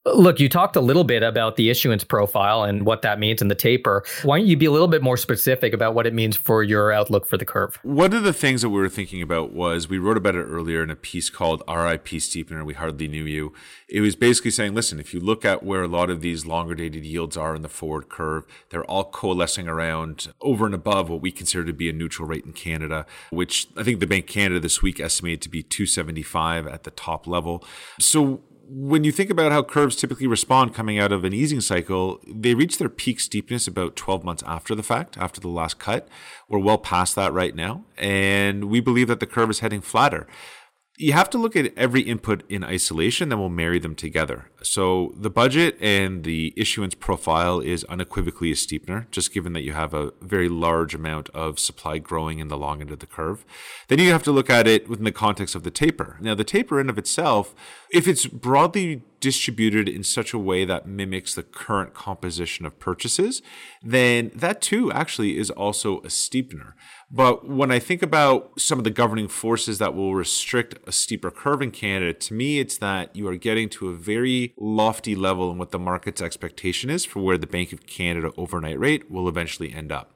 Look, 0.07 0.41
you 0.41 0.49
talked 0.49 0.77
a 0.77 0.81
little 0.81 1.05
bit 1.05 1.23
about 1.23 1.57
the 1.57 1.69
issuance 1.69 2.05
profile 2.05 2.65
and 2.65 2.87
what 2.87 3.03
that 3.03 3.19
means 3.19 3.43
in 3.43 3.49
the 3.49 3.55
taper. 3.55 4.03
Why 4.23 4.39
don't 4.39 4.47
you 4.47 4.57
be 4.57 4.65
a 4.65 4.71
little 4.71 4.89
bit 4.89 5.03
more 5.03 5.19
specific 5.19 5.75
about 5.75 5.95
what 5.95 6.07
it 6.07 6.15
means 6.15 6.39
for 6.39 6.63
your 6.63 6.91
outlook 6.91 7.27
for 7.27 7.37
the 7.37 7.45
curve? 7.45 7.79
One 7.83 8.15
of 8.15 8.23
the 8.23 8.33
things 8.33 8.63
that 8.63 8.71
we 8.71 8.81
were 8.81 8.89
thinking 8.89 9.21
about 9.21 9.53
was 9.53 9.91
we 9.91 9.99
wrote 9.99 10.17
about 10.17 10.37
it 10.37 10.45
earlier 10.45 10.83
in 10.83 10.89
a 10.89 10.97
piece 10.97 11.29
called 11.29 11.63
RIP 11.69 12.07
Steepener, 12.07 12.65
We 12.65 12.73
Hardly 12.73 13.09
Knew 13.09 13.25
You. 13.25 13.53
It 13.91 14.01
was 14.01 14.17
basically 14.17 14.53
saying, 14.53 14.75
listen, 14.75 15.01
if 15.01 15.13
you 15.13 15.21
look 15.21 15.45
at 15.45 15.63
where 15.63 15.83
a 15.83 15.89
lot 15.89 16.09
of 16.09 16.23
these 16.23 16.47
longer 16.47 16.75
dated 16.75 17.05
yields 17.05 17.37
are 17.37 17.55
in 17.55 17.61
the 17.61 17.69
forward 17.69 18.09
curve, 18.09 18.47
they're 18.71 18.85
all 18.85 19.05
coalescing 19.05 19.69
around 19.69 20.33
over 20.41 20.65
and 20.65 20.75
above 20.75 21.11
what 21.11 21.21
we 21.21 21.31
consider 21.31 21.67
to 21.67 21.75
be 21.75 21.91
a 21.91 21.93
neutral 21.93 22.27
rate 22.27 22.47
in 22.47 22.55
Canada, 22.55 23.05
which 23.29 23.69
I 23.77 23.83
think 23.83 24.01
the 24.01 24.07
Bank 24.07 24.25
of 24.25 24.31
Canada 24.31 24.61
this 24.61 24.81
week 24.81 24.99
estimated 24.99 25.43
to 25.43 25.51
be 25.51 25.63
275 25.63 26.67
at 26.67 26.85
the 26.85 26.91
top 26.91 27.27
level. 27.27 27.63
So 27.99 28.41
when 28.73 29.03
you 29.03 29.11
think 29.11 29.31
about 29.31 29.51
how 29.51 29.63
curves 29.63 29.97
typically 29.97 30.29
respond 30.29 30.75
coming 30.75 30.99
out 30.99 31.11
of 31.11 31.25
an 31.25 31.33
easing 31.33 31.61
cycle, 31.61 32.21
they 32.27 32.55
reach 32.55 32.79
their 32.79 32.89
peak 32.89 33.19
steepness 33.19 33.67
about 33.67 33.97
12 33.97 34.23
months 34.23 34.45
after 34.47 34.75
the 34.77 34.83
fact, 34.83 35.19
after 35.19 35.41
the 35.41 35.49
last 35.49 35.79
cut. 35.79 36.09
We're 36.49 36.61
well 36.61 36.79
past 36.79 37.17
that 37.17 37.33
right 37.33 37.55
now. 37.55 37.85
And 37.99 38.65
we 38.67 38.81
believe 38.81 39.09
that 39.09 39.19
the 39.19 39.27
curve 39.27 39.51
is 39.51 39.59
heading 39.59 39.81
flatter 39.81 40.27
you 41.01 41.15
have 41.15 41.31
to 41.31 41.39
look 41.39 41.57
at 41.57 41.77
every 41.77 42.03
input 42.03 42.45
in 42.51 42.63
isolation, 42.63 43.31
then 43.31 43.41
we'll 43.41 43.49
marry 43.49 43.79
them 43.79 43.95
together. 43.95 44.50
So 44.63 45.15
the 45.17 45.31
budget 45.31 45.77
and 45.81 46.25
the 46.25 46.53
issuance 46.57 46.95
profile 46.95 47.61
is 47.61 47.85
unequivocally 47.85 48.51
a 48.51 48.55
steepener, 48.55 49.11
just 49.11 49.33
given 49.33 49.53
that 49.55 49.63
you 49.63 49.73
have 49.73 49.95
a 49.95 50.13
very 50.21 50.49
large 50.49 50.95
amount 50.95 51.31
of 51.31 51.59
supply 51.59 51.99
growing 51.99 52.39
in 52.39 52.49
the 52.49 52.59
long 52.59 52.81
end 52.81 52.91
of 52.91 52.99
the 52.99 53.07
curve. 53.07 53.45
Then 53.89 53.99
you 53.99 54.13
have 54.13 54.23
to 54.25 54.33
look 54.33 54.51
at 54.51 54.67
it 54.67 54.89
within 54.89 55.05
the 55.05 55.13
context 55.13 55.55
of 55.55 55.63
the 55.63 55.71
taper. 55.71 56.19
Now, 56.21 56.35
the 56.35 56.45
taper 56.45 56.81
in 56.81 56.91
of 56.91 56.99
itself, 56.99 57.55
if 57.91 58.07
it's 58.07 58.27
broadly 58.27 59.03
distributed 59.21 59.89
in 59.89 60.03
such 60.03 60.33
a 60.33 60.39
way 60.39 60.65
that 60.65 60.87
mimics 60.87 61.35
the 61.35 61.43
current 61.43 61.95
composition 61.95 62.65
of 62.65 62.79
purchases, 62.79 63.43
then 63.83 64.31
that 64.35 64.61
too 64.61 64.91
actually 64.93 65.37
is 65.37 65.51
also 65.51 65.99
a 65.99 66.09
steepener. 66.09 66.73
But 67.11 67.49
when 67.49 67.71
I 67.71 67.79
think 67.79 68.03
about 68.03 68.59
some 68.59 68.79
of 68.79 68.85
the 68.85 68.91
governing 68.91 69.29
forces 69.29 69.79
that 69.79 69.95
will 69.95 70.15
restrict 70.15 70.79
a 70.87 70.93
steeper 70.93 71.31
curve 71.31 71.61
in 71.61 71.71
Canada, 71.71 72.15
to 72.15 72.35
me, 72.35 72.61
it's 72.61 72.79
that 72.79 73.15
you 73.15 73.27
are 73.29 73.37
getting 73.37 73.69
to 73.71 73.89
a 73.89 73.95
very 73.95 74.50
lofty 74.59 75.15
level 75.15 75.51
in 75.51 75.59
what 75.59 75.71
the 75.71 75.79
market's 75.79 76.23
expectation 76.23 76.91
is 76.91 77.05
for 77.05 77.21
where 77.21 77.39
the 77.39 77.47
Bank 77.47 77.73
of 77.73 77.87
Canada 77.87 78.31
overnight 78.37 78.79
rate 78.79 79.11
will 79.11 79.29
eventually 79.29 79.73
end 79.73 79.93
up. 79.93 80.13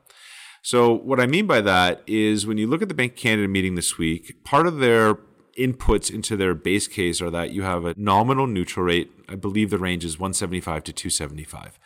So, 0.63 0.93
what 0.93 1.21
I 1.21 1.27
mean 1.27 1.47
by 1.47 1.61
that 1.61 2.03
is 2.07 2.47
when 2.47 2.57
you 2.57 2.67
look 2.67 2.81
at 2.81 2.89
the 2.89 2.95
Bank 2.95 3.13
of 3.13 3.19
Canada 3.19 3.49
meeting 3.49 3.75
this 3.75 3.99
week, 3.99 4.43
part 4.45 4.67
of 4.67 4.79
their 4.79 5.19
inputs 5.59 6.13
into 6.13 6.37
their 6.37 6.55
base 6.55 6.89
case 6.89 7.21
are 7.21 7.31
that 7.31 7.51
you 7.51 7.63
have 7.63 7.85
a 7.85 7.95
nominal 7.97 8.47
neutral 8.47 8.87
rate. 8.87 9.11
I 9.29 9.35
believe 9.35 9.71
the 9.71 9.79
range 9.79 10.05
is 10.05 10.19
175 10.19 10.85
to 10.85 10.93
275. 10.93 11.79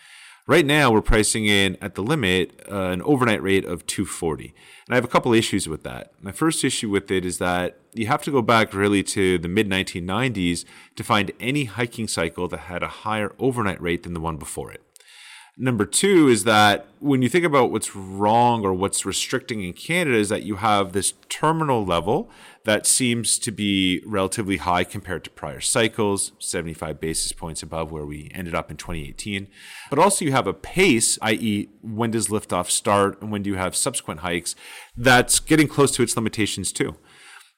Right 0.48 0.64
now, 0.64 0.90
we're 0.90 1.02
pricing 1.02 1.44
in 1.44 1.76
at 1.82 1.94
the 1.94 2.02
limit 2.02 2.62
uh, 2.72 2.84
an 2.84 3.02
overnight 3.02 3.42
rate 3.42 3.66
of 3.66 3.84
240. 3.84 4.54
And 4.86 4.94
I 4.94 4.94
have 4.94 5.04
a 5.04 5.08
couple 5.08 5.34
issues 5.34 5.68
with 5.68 5.82
that. 5.82 6.10
My 6.22 6.32
first 6.32 6.64
issue 6.64 6.88
with 6.88 7.10
it 7.10 7.26
is 7.26 7.36
that 7.36 7.76
you 7.92 8.06
have 8.06 8.22
to 8.22 8.30
go 8.30 8.40
back 8.40 8.72
really 8.72 9.02
to 9.02 9.36
the 9.36 9.46
mid 9.46 9.68
1990s 9.68 10.64
to 10.96 11.04
find 11.04 11.32
any 11.38 11.64
hiking 11.64 12.08
cycle 12.08 12.48
that 12.48 12.60
had 12.60 12.82
a 12.82 12.88
higher 12.88 13.34
overnight 13.38 13.78
rate 13.82 14.04
than 14.04 14.14
the 14.14 14.20
one 14.20 14.38
before 14.38 14.72
it. 14.72 14.80
Number 15.58 15.84
two 15.84 16.28
is 16.28 16.44
that 16.44 16.86
when 17.00 17.20
you 17.20 17.28
think 17.28 17.44
about 17.44 17.70
what's 17.70 17.94
wrong 17.94 18.64
or 18.64 18.72
what's 18.72 19.04
restricting 19.04 19.62
in 19.62 19.74
Canada, 19.74 20.16
is 20.16 20.30
that 20.30 20.44
you 20.44 20.56
have 20.56 20.92
this 20.92 21.12
terminal 21.28 21.84
level 21.84 22.30
that 22.68 22.86
seems 22.86 23.38
to 23.38 23.50
be 23.50 24.02
relatively 24.04 24.58
high 24.58 24.84
compared 24.84 25.24
to 25.24 25.30
prior 25.30 25.58
cycles, 25.58 26.32
75 26.38 27.00
basis 27.00 27.32
points 27.32 27.62
above 27.62 27.90
where 27.90 28.04
we 28.04 28.30
ended 28.34 28.54
up 28.54 28.70
in 28.70 28.76
2018. 28.76 29.48
But 29.88 29.98
also, 29.98 30.26
you 30.26 30.32
have 30.32 30.46
a 30.46 30.52
pace, 30.52 31.18
i.e., 31.22 31.70
when 31.80 32.10
does 32.10 32.28
liftoff 32.28 32.68
start 32.68 33.22
and 33.22 33.32
when 33.32 33.42
do 33.42 33.48
you 33.48 33.56
have 33.56 33.74
subsequent 33.74 34.20
hikes, 34.20 34.54
that's 34.94 35.40
getting 35.40 35.66
close 35.66 35.92
to 35.92 36.02
its 36.02 36.14
limitations 36.14 36.70
too. 36.70 36.96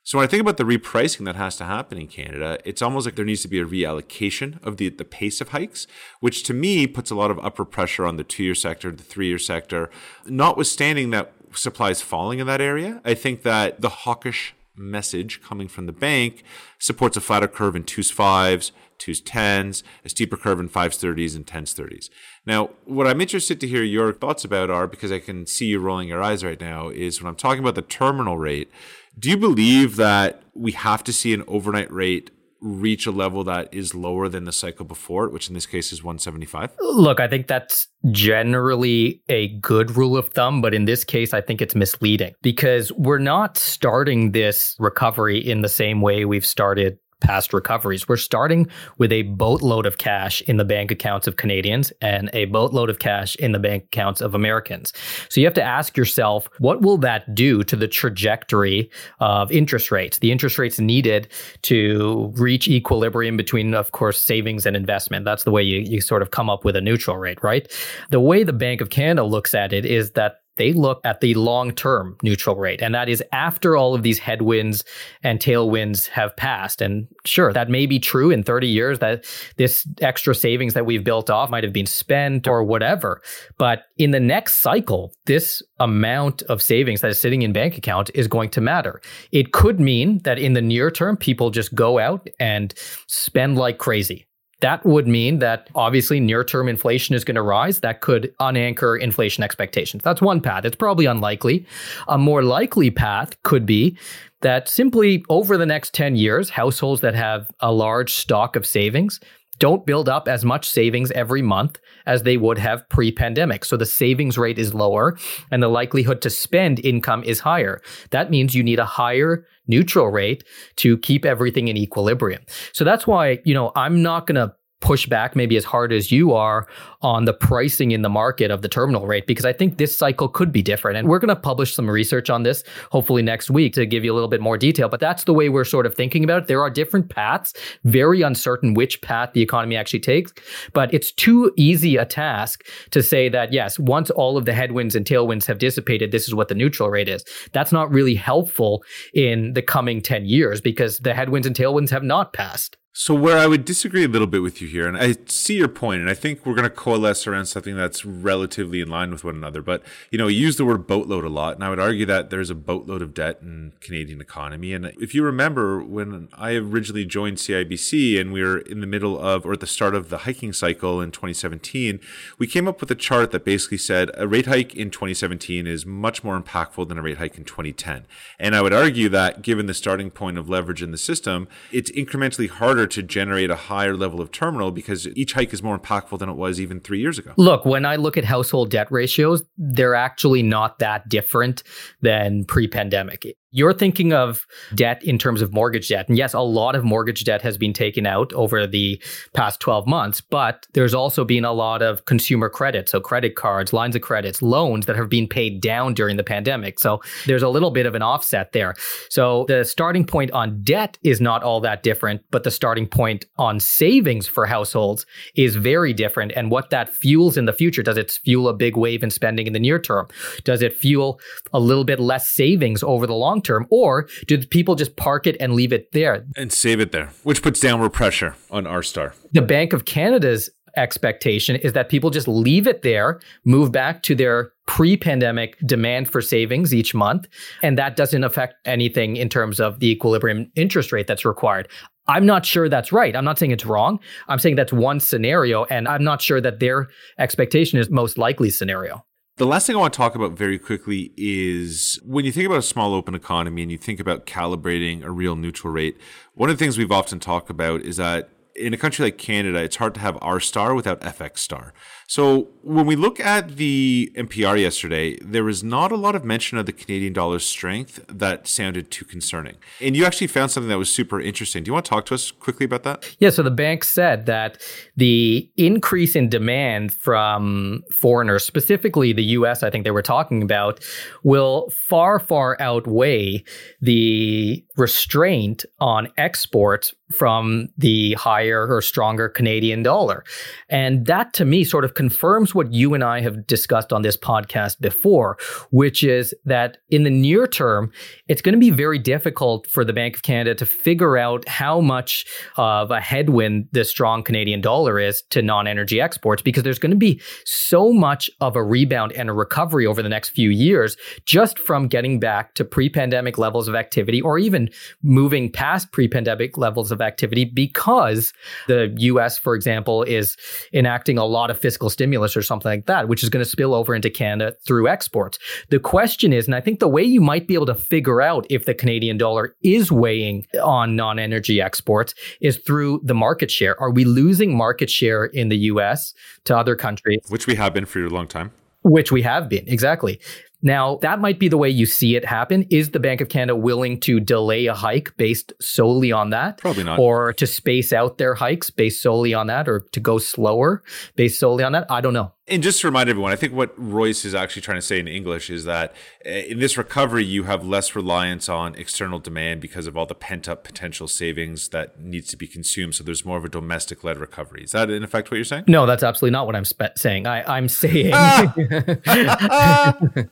So 0.05 0.16
when 0.16 0.25
I 0.25 0.29
think 0.29 0.42
about 0.42 0.59
the 0.59 0.64
repricing 0.64 1.25
that 1.25 1.35
has 1.35 1.57
to 1.57 1.64
happen 1.64 1.99
in 1.99 2.07
Canada, 2.07 2.61
it's 2.64 2.81
almost 2.81 3.05
like 3.05 3.16
there 3.16 3.25
needs 3.25 3.42
to 3.42 3.49
be 3.49 3.59
a 3.59 3.66
reallocation 3.66 4.64
of 4.64 4.77
the, 4.77 4.90
the 4.90 5.05
pace 5.05 5.40
of 5.40 5.49
hikes, 5.49 5.88
which 6.20 6.44
to 6.44 6.55
me 6.55 6.87
puts 6.87 7.11
a 7.11 7.16
lot 7.16 7.33
of 7.33 7.38
upper 7.40 7.64
pressure 7.64 8.07
on 8.07 8.16
the 8.16 8.23
two 8.23 8.44
year 8.44 8.55
sector, 8.55 8.92
the 8.92 9.03
three 9.03 9.27
year 9.27 9.40
sector. 9.40 9.90
Notwithstanding 10.25 11.11
that 11.11 11.33
supply 11.53 11.90
is 11.90 12.01
falling 12.01 12.38
in 12.38 12.46
that 12.46 12.61
area, 12.61 13.01
I 13.05 13.14
think 13.14 13.42
that 13.42 13.81
the 13.81 13.88
hawkish 13.88 14.55
message 14.81 15.43
coming 15.43 15.69
from 15.69 15.87
the 15.87 15.93
bank 15.93 16.43
supports 16.79 17.16
a 17.16 17.21
flatter 17.21 17.49
curve 17.49 17.77
in 17.77 17.85
twos 17.85 18.11
fives, 18.11 18.73
twos 18.99 19.21
tens, 19.21 19.85
a 20.05 20.09
steeper 20.09 20.37
curve 20.37 20.59
in 20.59 20.69
fives 20.69 20.97
thirties 20.97 21.35
and 21.35 21.47
tens 21.47 21.73
thirties. 21.73 22.11
Now, 22.47 22.71
what 22.85 23.07
I'm 23.07 23.21
interested 23.21 23.61
to 23.61 23.69
hear 23.69 23.83
your 23.83 24.12
thoughts 24.12 24.45
about 24.45 24.71
are 24.71 24.87
because 24.87 25.12
I 25.12 25.19
can 25.19 25.47
see 25.47 25.66
you 25.66 25.79
rolling 25.79 26.09
your 26.09 26.23
eyes 26.23 26.45
right 26.45 26.61
now 26.61 26.88
is 26.88 27.21
when 27.21 27.29
I'm 27.29 27.37
talking 27.37 27.61
about 27.61 27.75
the 27.75 27.83
terminal 27.83 28.38
rate 28.38 28.71
do 29.19 29.29
you 29.29 29.37
believe 29.37 29.97
that 29.97 30.43
we 30.55 30.73
have 30.73 31.03
to 31.05 31.12
see 31.12 31.35
an 31.35 31.45
overnight 31.47 31.93
rate 31.93 32.31
reach 32.61 33.07
a 33.07 33.11
level 33.11 33.44
that 33.44 33.73
is 33.73 33.94
lower 33.94 34.29
than 34.29 34.44
the 34.44 34.53
cycle 34.53 34.85
before 34.85 35.25
it, 35.25 35.33
which 35.33 35.49
in 35.49 35.55
this 35.55 35.66
case 35.66 35.92
is 35.92 36.03
175? 36.03 36.73
Look, 36.81 37.20
I 37.20 37.29
think 37.29 37.46
that's 37.46 37.88
generally 38.11 39.23
a 39.29 39.49
good 39.59 39.96
rule 39.96 40.16
of 40.16 40.29
thumb, 40.29 40.61
but 40.61 40.75
in 40.75 40.85
this 40.85 41.05
case, 41.05 41.33
I 41.35 41.40
think 41.40 41.61
it's 41.61 41.75
misleading 41.75 42.35
because 42.42 42.92
we're 42.92 43.18
not 43.18 43.57
starting 43.57 44.33
this 44.33 44.77
recovery 44.79 45.38
in 45.38 45.62
the 45.62 45.68
same 45.68 46.01
way 46.01 46.25
we've 46.25 46.46
started 46.46 46.99
past 47.20 47.52
recoveries. 47.52 48.09
We're 48.09 48.16
starting 48.16 48.68
with 48.98 49.12
a 49.12 49.22
boatload 49.22 49.87
of 49.87 49.98
cash 49.98 50.40
in 50.42 50.56
the 50.56 50.64
bank 50.64 50.90
accounts 50.90 51.26
of 51.26 51.37
Canadians 51.37 51.92
and 52.00 52.30
a 52.33 52.46
boatload 52.46 52.90
of 52.90 52.98
cash 52.98 53.37
in 53.37 53.52
the 53.52 53.59
bank 53.59 53.85
accounts 53.85 54.20
of 54.20 54.35
Americans. 54.35 54.92
So 55.28 55.40
you 55.40 55.46
have 55.46 55.54
to 55.54 55.62
ask 55.62 55.96
yourself, 55.96 56.48
what 56.59 56.83
will 56.83 56.98
that 56.98 57.35
do 57.35 57.62
to 57.64 57.76
the 57.76 57.88
trajectory 57.88 58.90
of 59.20 59.50
interest 59.52 59.90
rates? 59.90 60.18
The 60.18 60.33
interest 60.33 60.59
rates 60.59 60.78
needed 60.78 61.28
to 61.62 62.33
reach 62.37 62.68
equilibrium 62.68 63.37
between, 63.37 63.74
of 63.74 63.92
course, 63.92 64.22
savings 64.22 64.66
and 64.66 64.76
investment. 64.76 65.24
That's 65.24 65.44
the 65.44 65.50
way 65.50 65.62
you, 65.62 65.80
you 65.80 66.00
sort 66.00 66.22
of 66.22 66.30
come 66.30 66.50
up 66.50 66.64
with 66.64 66.76
a 66.76 66.80
neutral 66.80 67.16
rate, 67.16 67.42
right? 67.42 67.70
The 68.11 68.20
way 68.20 68.42
the 68.42 68.52
Bank 68.52 68.80
of 68.80 68.90
Canada 68.90 69.24
looks 69.24 69.54
at 69.54 69.72
it 69.72 69.85
is 69.85 70.12
that 70.12 70.39
they 70.61 70.75
look 70.75 71.01
at 71.05 71.23
the 71.23 71.33
long 71.35 71.73
term 71.73 72.18
neutral 72.23 72.55
rate. 72.55 72.83
And 72.83 72.94
that 72.94 73.09
is 73.09 73.23
after 73.33 73.77
all 73.77 73.94
of 73.94 74.03
these 74.03 74.18
headwinds 74.18 74.85
and 75.23 75.40
tailwinds 75.40 76.09
have 76.09 76.37
passed. 76.37 76.83
And 76.83 77.09
sure, 77.25 77.53
that 77.55 77.70
may 77.70 77.87
be 77.87 77.99
true 77.99 78.31
in 78.31 78.42
30 78.42 78.68
years 78.68 78.99
that 78.99 79.25
this 79.57 79.88
extra 80.03 80.35
savings 80.35 80.75
that 80.75 80.85
we've 80.85 81.03
built 81.03 81.31
off 81.31 81.49
might 81.49 81.64
have 81.64 81.73
been 81.73 81.87
spent 81.87 82.46
or 82.46 82.62
whatever. 82.62 83.23
But 83.57 83.85
in 83.96 84.11
the 84.11 84.20
next 84.20 84.59
cycle, 84.59 85.14
this 85.25 85.62
amount 85.79 86.42
of 86.42 86.61
savings 86.61 87.01
that 87.01 87.11
is 87.11 87.18
sitting 87.18 87.40
in 87.40 87.53
bank 87.55 87.79
account 87.79 88.11
is 88.14 88.29
going 88.29 88.51
to 88.51 88.61
matter. 88.61 89.01
It 89.33 89.53
could 89.53 89.81
mean 89.81 90.18
that 90.25 90.38
in 90.38 90.53
the 90.53 90.62
near 90.62 90.90
term, 90.90 91.16
people 91.16 91.51
just 91.51 91.75
go 91.75 91.99
out 91.99 92.29
and 92.38 92.75
spend 93.07 93.57
like 93.57 93.79
crazy. 93.79 94.27
That 94.61 94.85
would 94.85 95.09
mean 95.09 95.38
that 95.38 95.68
obviously 95.75 96.20
near 96.20 96.44
term 96.44 96.68
inflation 96.68 97.14
is 97.14 97.25
going 97.25 97.35
to 97.35 97.42
rise. 97.42 97.81
That 97.81 98.01
could 98.01 98.35
unanchor 98.40 99.01
inflation 99.01 99.42
expectations. 99.42 100.03
That's 100.03 100.20
one 100.20 100.40
path. 100.40 100.64
It's 100.64 100.77
probably 100.77 101.07
unlikely. 101.07 101.66
A 102.09 102.18
more 102.18 102.42
likely 102.42 102.90
path 102.90 103.42
could 103.42 103.64
be 103.64 103.96
that 104.42 104.68
simply 104.68 105.25
over 105.29 105.57
the 105.57 105.66
next 105.66 105.94
10 105.94 106.16
years, 106.16 106.51
households 106.51 107.01
that 107.01 107.14
have 107.14 107.51
a 107.61 107.73
large 107.73 108.14
stock 108.14 108.57
of 108.57 108.66
savings 108.66 109.20
don't 109.59 109.87
build 109.87 110.09
up 110.09 110.27
as 110.27 110.44
much 110.44 110.68
savings 110.68 111.11
every 111.12 111.42
month 111.42 111.79
as 112.06 112.22
they 112.22 112.36
would 112.36 112.58
have 112.58 112.88
pre 112.88 113.12
pandemic. 113.12 113.64
So 113.64 113.76
the 113.76 113.86
savings 113.86 114.38
rate 114.38 114.58
is 114.58 114.74
lower 114.74 115.18
and 115.50 115.62
the 115.62 115.68
likelihood 115.68 116.20
to 116.22 116.30
spend 116.30 116.84
income 116.84 117.22
is 117.24 117.40
higher. 117.40 117.80
That 118.10 118.30
means 118.30 118.54
you 118.54 118.62
need 118.62 118.78
a 118.78 118.84
higher 118.84 119.46
neutral 119.66 120.08
rate 120.08 120.44
to 120.76 120.98
keep 120.98 121.24
everything 121.24 121.68
in 121.68 121.76
equilibrium. 121.76 122.42
So 122.72 122.84
that's 122.84 123.06
why, 123.06 123.38
you 123.44 123.54
know, 123.54 123.72
I'm 123.76 124.02
not 124.02 124.26
going 124.26 124.36
to 124.36 124.54
push 124.81 125.07
back 125.07 125.37
maybe 125.37 125.57
as 125.57 125.64
hard 125.64 125.93
as 125.93 126.11
you 126.11 126.33
are 126.33 126.66
on 127.03 127.25
the 127.25 127.33
pricing 127.33 127.90
in 127.90 128.03
the 128.03 128.09
market 128.09 128.51
of 128.51 128.62
the 128.62 128.69
terminal 128.69 129.07
rate 129.07 129.27
because 129.27 129.45
I 129.45 129.53
think 129.53 129.79
this 129.79 129.97
cycle 129.97 130.29
could 130.29 130.53
be 130.53 130.62
different. 130.62 130.97
And 130.97 131.09
we're 131.09 131.19
going 131.19 131.29
to 131.29 131.37
publish 131.37 131.75
some 131.75 131.88
research 131.88 132.31
on 132.31 132.43
this 132.43 132.64
hopefully 132.90 133.23
next 133.23 133.51
week 133.51 133.75
to 133.75 133.87
give 133.87 134.05
you 134.05 134.12
a 134.12 134.14
little 134.14 134.29
bit 134.29 134.40
more 134.40 134.57
detail. 134.57 134.88
But 134.88 135.01
that's 135.01 135.25
the 135.25 135.35
way 135.35 135.49
we're 135.49 135.64
sort 135.64 135.87
of 135.87 135.95
thinking 135.95 136.25
about 136.25 136.43
it. 136.43 136.49
There 136.49 136.62
are 136.62 136.71
different 136.71 137.11
paths, 137.11 137.53
very 137.85 138.23
uncertain 138.23 138.75
which 138.75 139.01
path 139.03 139.33
the 139.33 139.43
economy 139.43 139.77
actually 139.77 140.01
takes. 140.01 140.33
But 140.73 140.93
it's 140.95 141.12
too 141.12 141.53
easy 141.57 141.97
a 141.97 142.07
task 142.07 142.66
to 142.90 143.03
say 143.03 143.29
that, 143.29 143.53
yes, 143.53 143.79
once 143.79 144.11
all 144.11 144.37
of 144.37 144.45
the 144.45 144.55
headwinds 144.55 144.95
and 144.95 145.05
tailwinds 145.05 145.47
have 145.47 145.59
dissipated, 145.59 146.11
this 146.11 146.27
is 146.27 146.35
what 146.35 146.49
the 146.49 146.55
neutral 146.55 146.90
rate 146.90 147.09
is. 147.09 147.25
That's 147.53 147.73
not 147.73 147.90
really 147.93 148.14
helpful 148.14 148.83
in 149.14 149.53
the 149.53 149.62
coming 149.62 150.01
10 150.01 150.25
years 150.25 150.61
because 150.61 150.99
the 150.99 151.14
headwinds 151.14 151.47
and 151.47 151.57
tailwinds 151.57 151.90
have 151.90 152.03
not 152.03 152.33
passed. 152.33 152.77
So 152.92 153.14
where 153.14 153.38
I 153.38 153.46
would 153.46 153.64
disagree 153.64 154.03
a 154.03 154.09
little 154.09 154.26
bit 154.26 154.42
with 154.42 154.61
you 154.61 154.66
here, 154.66 154.88
and 154.88 154.96
I 154.98 155.14
see 155.26 155.57
your 155.57 155.68
point, 155.68 156.00
and 156.00 156.11
I 156.11 156.14
think 156.14 156.44
we're 156.44 156.57
going 156.57 156.68
to 156.68 156.74
coalesce 156.74 157.24
around 157.24 157.46
something 157.46 157.76
that's 157.76 158.05
relatively 158.05 158.81
in 158.81 158.88
line 158.88 159.12
with 159.12 159.22
one 159.22 159.37
another. 159.37 159.62
But 159.62 159.85
you 160.11 160.18
know, 160.18 160.26
you 160.26 160.40
use 160.40 160.57
the 160.57 160.64
word 160.64 160.88
boatload 160.88 161.24
a 161.24 161.29
lot, 161.29 161.55
and 161.55 161.62
I 161.62 161.68
would 161.70 161.79
argue 161.79 162.05
that 162.07 162.31
there's 162.31 162.50
a 162.50 162.55
boatload 162.57 163.00
of 163.00 163.14
debt 163.14 163.38
in 163.42 163.74
Canadian 163.81 164.20
economy. 164.20 164.72
And 164.72 164.87
if 165.00 165.14
you 165.14 165.22
remember 165.22 165.81
when 165.85 166.29
I 166.35 166.55
originally 166.55 167.05
joined 167.05 167.37
CIBC, 167.37 168.20
and 168.20 168.33
we 168.33 168.42
were 168.42 168.59
in 168.59 168.81
the 168.81 168.88
middle 168.88 169.20
of 169.20 169.46
or 169.46 169.53
at 169.53 169.61
the 169.61 169.68
start 169.68 169.94
of 169.94 170.09
the 170.09 170.18
hiking 170.18 170.53
cycle 170.53 171.00
in 171.00 171.12
2017, 171.12 172.00
we 172.38 172.48
came 172.48 172.66
up 172.66 172.81
with 172.81 172.90
a 172.90 172.96
chart 172.96 173.31
that 173.31 173.44
basically 173.44 173.79
said 173.79 174.11
a 174.14 174.26
rate 174.26 174.46
hike 174.46 174.74
in 174.74 174.90
2017 174.90 175.64
is 175.64 175.87
much 175.87 176.24
more 176.24 176.40
impactful 176.40 176.88
than 176.88 176.98
a 176.98 177.03
rate 177.03 177.18
hike 177.18 177.38
in 177.38 177.44
2010. 177.44 178.05
And 178.40 178.57
I 178.57 178.62
would 178.62 178.72
argue 178.72 179.09
that 179.11 179.42
given 179.42 179.66
the 179.66 179.74
starting 179.74 180.11
point 180.11 180.38
of 180.38 180.48
leverage 180.48 180.83
in 180.83 180.90
the 180.90 180.98
system, 180.98 181.46
it's 181.70 181.92
incrementally 181.92 182.50
harder 182.50 182.80
to 182.87 183.03
generate 183.03 183.51
a 183.51 183.57
higher 183.57 183.97
level 183.97 184.21
of 184.21 184.31
terminal 184.31 184.71
because 184.71 185.07
each 185.09 185.33
hike 185.33 185.53
is 185.53 185.62
more 185.62 185.79
impactful 185.79 186.19
than 186.19 186.29
it 186.29 186.37
was 186.37 186.61
even 186.61 186.81
three 186.81 187.01
years 187.01 187.19
ago. 187.19 187.33
Look, 187.37 187.64
when 187.64 187.85
I 187.85 187.97
look 187.97 188.16
at 188.16 188.25
household 188.25 188.71
debt 188.71 188.88
ratios, 188.90 189.43
they're 189.57 189.95
actually 189.95 190.43
not 190.43 190.79
that 190.79 191.09
different 191.09 191.62
than 192.01 192.45
pre 192.45 192.69
pandemic. 192.69 193.27
You're 193.52 193.72
thinking 193.72 194.12
of 194.12 194.46
debt 194.76 195.02
in 195.02 195.18
terms 195.18 195.42
of 195.42 195.52
mortgage 195.52 195.88
debt. 195.88 196.08
And 196.08 196.16
yes, 196.16 196.34
a 196.34 196.40
lot 196.40 196.76
of 196.76 196.84
mortgage 196.84 197.24
debt 197.24 197.42
has 197.42 197.58
been 197.58 197.72
taken 197.72 198.06
out 198.06 198.32
over 198.32 198.64
the 198.64 199.02
past 199.34 199.58
12 199.58 199.88
months, 199.88 200.20
but 200.20 200.68
there's 200.74 200.94
also 200.94 201.24
been 201.24 201.44
a 201.44 201.52
lot 201.52 201.82
of 201.82 202.04
consumer 202.04 202.48
credit. 202.48 202.88
So 202.88 203.00
credit 203.00 203.34
cards, 203.34 203.72
lines 203.72 203.96
of 203.96 204.02
credits, 204.02 204.40
loans 204.40 204.86
that 204.86 204.94
have 204.94 205.08
been 205.08 205.26
paid 205.26 205.60
down 205.60 205.94
during 205.94 206.16
the 206.16 206.22
pandemic. 206.22 206.78
So 206.78 207.02
there's 207.26 207.42
a 207.42 207.48
little 207.48 207.72
bit 207.72 207.86
of 207.86 207.96
an 207.96 208.02
offset 208.02 208.52
there. 208.52 208.74
So 209.08 209.46
the 209.48 209.64
starting 209.64 210.04
point 210.06 210.30
on 210.30 210.62
debt 210.62 210.96
is 211.02 211.20
not 211.20 211.42
all 211.42 211.60
that 211.60 211.82
different, 211.82 212.22
but 212.30 212.44
the 212.44 212.52
starting 212.52 212.86
point 212.86 213.26
on 213.36 213.58
savings 213.58 214.28
for 214.28 214.46
households 214.46 215.06
is 215.34 215.56
very 215.56 215.92
different. 215.92 216.30
And 216.36 216.52
what 216.52 216.70
that 216.70 216.88
fuels 216.88 217.36
in 217.36 217.46
the 217.46 217.52
future, 217.52 217.82
does 217.82 217.96
it 217.96 218.12
fuel 218.12 218.48
a 218.48 218.54
big 218.54 218.76
wave 218.76 219.02
in 219.02 219.10
spending 219.10 219.48
in 219.48 219.54
the 219.54 219.58
near 219.58 219.80
term? 219.80 220.06
Does 220.44 220.62
it 220.62 220.76
fuel 220.76 221.18
a 221.52 221.58
little 221.58 221.84
bit 221.84 221.98
less 221.98 222.28
savings 222.28 222.84
over 222.84 223.08
the 223.08 223.14
long 223.14 223.39
term? 223.42 223.66
Or 223.70 224.09
do 224.26 224.38
people 224.46 224.74
just 224.74 224.96
park 224.96 225.26
it 225.26 225.37
and 225.40 225.55
leave 225.55 225.72
it 225.72 225.92
there? 225.92 226.24
And 226.37 226.53
save 226.53 226.81
it 226.81 226.92
there, 226.92 227.11
which 227.22 227.42
puts 227.42 227.61
downward 227.61 227.90
pressure 227.90 228.37
on 228.50 228.66
R 228.66 228.83
star. 228.83 229.14
The 229.33 229.42
Bank 229.42 229.72
of 229.72 229.85
Canada's 229.85 230.50
expectation 230.76 231.57
is 231.57 231.72
that 231.72 231.88
people 231.88 232.11
just 232.11 232.29
leave 232.29 232.66
it 232.66 232.83
there, 232.83 233.20
move 233.44 233.72
back 233.72 234.03
to 234.05 234.14
their 234.14 234.53
pre 234.66 234.96
pandemic 234.96 235.59
demand 235.66 236.09
for 236.09 236.20
savings 236.20 236.74
each 236.74 236.94
month. 236.94 237.26
And 237.62 237.76
that 237.79 237.96
doesn't 237.96 238.24
affect 238.24 238.55
anything 238.64 239.16
in 239.16 239.29
terms 239.29 239.61
of 239.61 239.81
the 239.81 239.90
equilibrium 239.90 240.50
interest 240.55 240.92
rate 240.92 241.07
that's 241.07 241.24
required. 241.24 241.68
I'm 242.07 242.26
not 242.26 242.44
sure 242.44 242.68
that's 242.68 242.92
right. 242.92 243.14
I'm 243.14 243.24
not 243.24 243.38
saying 243.38 243.53
it's 243.53 243.66
wrong. 243.66 244.00
I'm 244.29 244.38
saying 244.38 244.57
that's 244.57 244.72
one 244.72 245.00
scenario. 245.00 245.64
And 245.64 245.87
I'm 245.87 246.03
not 246.03 246.20
sure 246.20 246.40
that 246.40 246.59
their 246.59 246.88
expectation 247.18 247.79
is 247.79 247.88
most 247.88 248.18
likely 248.18 248.50
scenario. 248.50 249.05
The 249.40 249.46
last 249.46 249.66
thing 249.66 249.74
I 249.74 249.79
want 249.79 249.94
to 249.94 249.96
talk 249.96 250.14
about 250.14 250.33
very 250.33 250.59
quickly 250.59 251.14
is 251.16 251.98
when 252.05 252.26
you 252.26 252.31
think 252.31 252.44
about 252.44 252.59
a 252.59 252.62
small 252.62 252.92
open 252.92 253.14
economy 253.14 253.62
and 253.62 253.72
you 253.72 253.79
think 253.79 253.98
about 253.98 254.26
calibrating 254.26 255.03
a 255.03 255.11
real 255.11 255.35
neutral 255.35 255.72
rate, 255.72 255.98
one 256.35 256.50
of 256.50 256.59
the 256.59 256.62
things 256.62 256.76
we've 256.76 256.92
often 256.92 257.18
talked 257.18 257.48
about 257.48 257.81
is 257.81 257.96
that 257.96 258.29
in 258.55 258.74
a 258.74 258.76
country 258.76 259.03
like 259.03 259.16
Canada, 259.16 259.62
it's 259.62 259.76
hard 259.76 259.94
to 259.94 260.00
have 260.00 260.18
R 260.20 260.40
star 260.40 260.74
without 260.74 261.00
FX 261.00 261.38
star. 261.38 261.72
So 262.11 262.49
when 262.62 262.87
we 262.87 262.96
look 262.96 263.20
at 263.20 263.57
the 263.57 264.12
MPR 264.16 264.61
yesterday, 264.61 265.16
there 265.18 265.44
was 265.44 265.62
not 265.62 265.92
a 265.92 265.96
lot 265.96 266.16
of 266.16 266.25
mention 266.25 266.59
of 266.59 266.66
the 266.66 266.73
Canadian 266.73 267.12
dollar's 267.12 267.46
strength 267.46 268.05
that 268.09 268.49
sounded 268.49 268.90
too 268.90 269.05
concerning. 269.05 269.55
And 269.81 269.96
you 269.96 270.05
actually 270.05 270.27
found 270.27 270.51
something 270.51 270.68
that 270.70 270.77
was 270.77 270.92
super 270.92 271.20
interesting. 271.20 271.62
Do 271.62 271.68
you 271.68 271.73
want 271.73 271.85
to 271.85 271.88
talk 271.88 272.07
to 272.07 272.14
us 272.14 272.33
quickly 272.33 272.66
about 272.66 272.83
that? 272.83 273.14
Yeah, 273.20 273.31
so 273.31 273.44
the 273.44 273.51
bank 273.53 273.85
said 273.85 274.27
that 274.27 274.61
the 274.96 275.49
increase 275.57 276.16
in 276.16 276.29
demand 276.29 276.92
from 276.92 277.85
foreigners, 277.92 278.44
specifically 278.44 279.12
the 279.12 279.23
US, 279.38 279.62
I 279.62 279.70
think 279.70 279.85
they 279.85 279.92
were 279.92 280.03
talking 280.03 280.42
about, 280.42 280.85
will 281.23 281.70
far, 281.70 282.18
far 282.18 282.57
outweigh 282.61 283.44
the 283.81 284.64
restraint 284.77 285.64
on 285.79 286.09
exports 286.16 286.92
from 287.12 287.68
the 287.77 288.14
higher 288.14 288.66
or 288.68 288.81
stronger 288.83 289.29
Canadian 289.29 289.83
dollar. 289.83 290.25
And 290.68 291.07
that 291.07 291.33
to 291.35 291.44
me 291.44 291.64
sort 291.64 291.85
of 291.85 291.94
confirms 292.00 292.54
what 292.54 292.72
you 292.72 292.94
and 292.94 293.04
I 293.04 293.20
have 293.20 293.46
discussed 293.46 293.92
on 293.92 294.00
this 294.00 294.16
podcast 294.16 294.80
before, 294.80 295.36
which 295.70 296.02
is 296.02 296.32
that 296.46 296.78
in 296.88 297.02
the 297.02 297.10
near 297.10 297.46
term, 297.46 297.92
it's 298.26 298.40
going 298.40 298.54
to 298.54 298.58
be 298.58 298.70
very 298.70 298.98
difficult 298.98 299.66
for 299.66 299.84
the 299.84 299.92
Bank 299.92 300.16
of 300.16 300.22
Canada 300.22 300.54
to 300.54 300.64
figure 300.64 301.18
out 301.18 301.46
how 301.46 301.78
much 301.78 302.24
of 302.56 302.90
a 302.90 303.02
headwind 303.02 303.68
the 303.72 303.84
strong 303.84 304.22
Canadian 304.22 304.62
dollar 304.62 304.98
is 304.98 305.20
to 305.28 305.42
non 305.42 305.66
energy 305.66 306.00
exports 306.00 306.40
because 306.40 306.62
there's 306.62 306.78
going 306.78 306.90
to 306.90 306.96
be 306.96 307.20
so 307.44 307.92
much 307.92 308.30
of 308.40 308.56
a 308.56 308.64
rebound 308.64 309.12
and 309.12 309.28
a 309.28 309.34
recovery 309.34 309.84
over 309.84 310.02
the 310.02 310.08
next 310.08 310.30
few 310.30 310.48
years 310.48 310.96
just 311.26 311.58
from 311.58 311.86
getting 311.86 312.18
back 312.18 312.54
to 312.54 312.64
pre 312.64 312.88
pandemic 312.88 313.36
levels 313.36 313.68
of 313.68 313.74
activity 313.74 314.22
or 314.22 314.38
even 314.38 314.70
moving 315.02 315.52
past 315.52 315.92
pre 315.92 316.08
pandemic 316.08 316.56
levels 316.56 316.90
of 316.90 317.02
activity 317.02 317.44
because 317.44 318.32
the 318.68 318.90
US, 319.00 319.36
for 319.36 319.54
example, 319.54 320.02
is 320.02 320.38
enacting 320.72 321.18
a 321.18 321.26
lot 321.26 321.50
of 321.50 321.58
fiscal 321.58 321.89
stimulus 321.90 322.37
or 322.37 322.42
something 322.42 322.70
like 322.70 322.87
that, 322.87 323.09
which 323.09 323.22
is 323.22 323.29
going 323.29 323.44
to 323.44 323.50
spill 323.50 323.74
over 323.74 323.94
into 323.94 324.11
Canada 324.11 324.57
through 324.66 324.88
exports. 324.88 325.38
The 325.68 325.79
question 325.79 326.33
is, 326.33 326.46
and 326.46 326.55
I 326.55 326.61
think 326.61 326.81
the 326.81 326.88
way 326.88 327.03
you 327.03 327.20
might 327.20 327.46
be 327.46 327.55
able 327.55 327.66
to 327.66 327.74
figure 327.74 328.22
out 328.22 328.46
if 328.48 328.64
the 328.64 328.74
Canadian 328.74 329.18
dollar 329.18 329.55
is 329.62 329.92
weighing 329.92 330.46
on 330.62 330.96
non 330.96 331.18
energy 331.18 331.61
exports 331.61 332.14
is 332.40 332.59
through 332.59 333.00
the 333.05 333.14
market 333.14 333.50
share. 333.50 333.81
Are 333.81 333.90
we 333.90 334.05
losing 334.05 334.57
market 334.57 334.90
share 334.90 335.26
in 335.26 335.48
the 335.48 335.59
US 335.59 336.14
to 336.44 336.57
other 336.57 336.76
countries? 336.76 337.20
Which 337.29 337.46
we 337.46 337.55
have 337.57 337.74
been 337.74 337.87
for 337.87 338.05
a 338.05 338.09
long 338.09 338.26
time. 338.26 338.53
Which 338.83 339.12
we 339.12 339.20
have 339.22 339.50
been, 339.50 339.68
exactly 339.68 340.20
Now, 340.62 340.96
that 340.96 341.20
might 341.20 341.38
be 341.38 341.49
the 341.49 341.57
way 341.57 341.70
you 341.70 341.87
see 341.87 342.16
it 342.16 342.25
happen. 342.25 342.66
Is 342.70 342.90
the 342.90 343.01
Bank 343.01 343.20
of 343.20 343.29
Canada 343.29 343.57
willing 343.57 343.99
to 344.01 344.20
delay 344.20 344.66
a 344.66 344.75
hike 344.75 345.16
based 345.16 345.53
solely 345.61 346.12
on 346.12 346.31
that? 346.31 346.59
Probably 346.59 346.85
not. 346.85 346.99
Or 346.99 347.33
to 347.35 347.46
space 347.46 347.92
out 347.92 348.18
their 348.18 348.35
hikes 348.35 348.70
based 348.70 349.03
solely 349.03 349.33
on 349.33 349.46
that, 349.46 349.68
or 349.68 349.81
to 349.92 350.01
go 350.01 350.18
slower 350.18 350.83
based 351.16 351.40
solely 351.40 351.64
on 351.64 351.73
that? 351.73 351.87
I 351.90 352.01
don't 352.01 352.12
know. 352.14 352.33
And 352.50 352.62
just 352.64 352.80
to 352.80 352.88
remind 352.88 353.08
everyone, 353.08 353.30
I 353.30 353.36
think 353.36 353.52
what 353.52 353.72
Royce 353.76 354.24
is 354.24 354.34
actually 354.34 354.62
trying 354.62 354.78
to 354.78 354.82
say 354.82 354.98
in 354.98 355.06
English 355.06 355.50
is 355.50 355.66
that 355.66 355.94
eh, 356.24 356.46
in 356.48 356.58
this 356.58 356.76
recovery, 356.76 357.24
you 357.24 357.44
have 357.44 357.64
less 357.64 357.94
reliance 357.94 358.48
on 358.48 358.74
external 358.74 359.20
demand 359.20 359.60
because 359.60 359.86
of 359.86 359.96
all 359.96 360.04
the 360.04 360.16
pent 360.16 360.48
up 360.48 360.64
potential 360.64 361.06
savings 361.06 361.68
that 361.68 362.00
needs 362.00 362.28
to 362.30 362.36
be 362.36 362.48
consumed. 362.48 362.96
So 362.96 363.04
there's 363.04 363.24
more 363.24 363.38
of 363.38 363.44
a 363.44 363.48
domestic 363.48 364.02
led 364.02 364.18
recovery. 364.18 364.64
Is 364.64 364.72
that 364.72 364.90
in 364.90 365.04
effect 365.04 365.30
what 365.30 365.36
you're 365.36 365.44
saying? 365.44 365.66
No, 365.68 365.86
that's 365.86 366.02
absolutely 366.02 366.32
not 366.32 366.46
what 366.46 366.56
I'm 366.56 366.64
spe- 366.64 366.96
saying. 366.96 367.28
I, 367.28 367.44
I'm 367.44 367.68
saying, 367.68 368.12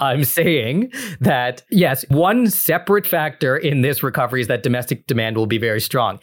I'm 0.00 0.24
saying 0.24 0.92
that 1.20 1.62
yes, 1.70 2.04
one 2.08 2.50
separate 2.50 3.06
factor 3.06 3.56
in 3.56 3.80
this 3.80 4.02
recovery 4.02 4.42
is 4.42 4.48
that 4.48 4.62
domestic 4.62 5.06
demand 5.06 5.38
will 5.38 5.46
be 5.46 5.56
very 5.56 5.80
strong. 5.80 6.18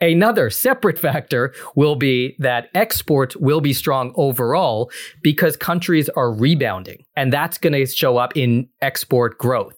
Another 0.00 0.50
separate 0.50 0.98
factor 0.98 1.54
will 1.76 1.96
be 1.96 2.36
that 2.38 2.68
exports 2.74 3.36
will 3.36 3.60
be 3.60 3.72
strong 3.72 4.12
overall 4.16 4.90
because 5.22 5.56
countries 5.56 6.08
are 6.10 6.32
rebounding, 6.32 7.04
and 7.16 7.32
that's 7.32 7.58
going 7.58 7.72
to 7.72 7.86
show 7.86 8.16
up 8.16 8.36
in 8.36 8.68
export 8.82 9.38
growth. 9.38 9.76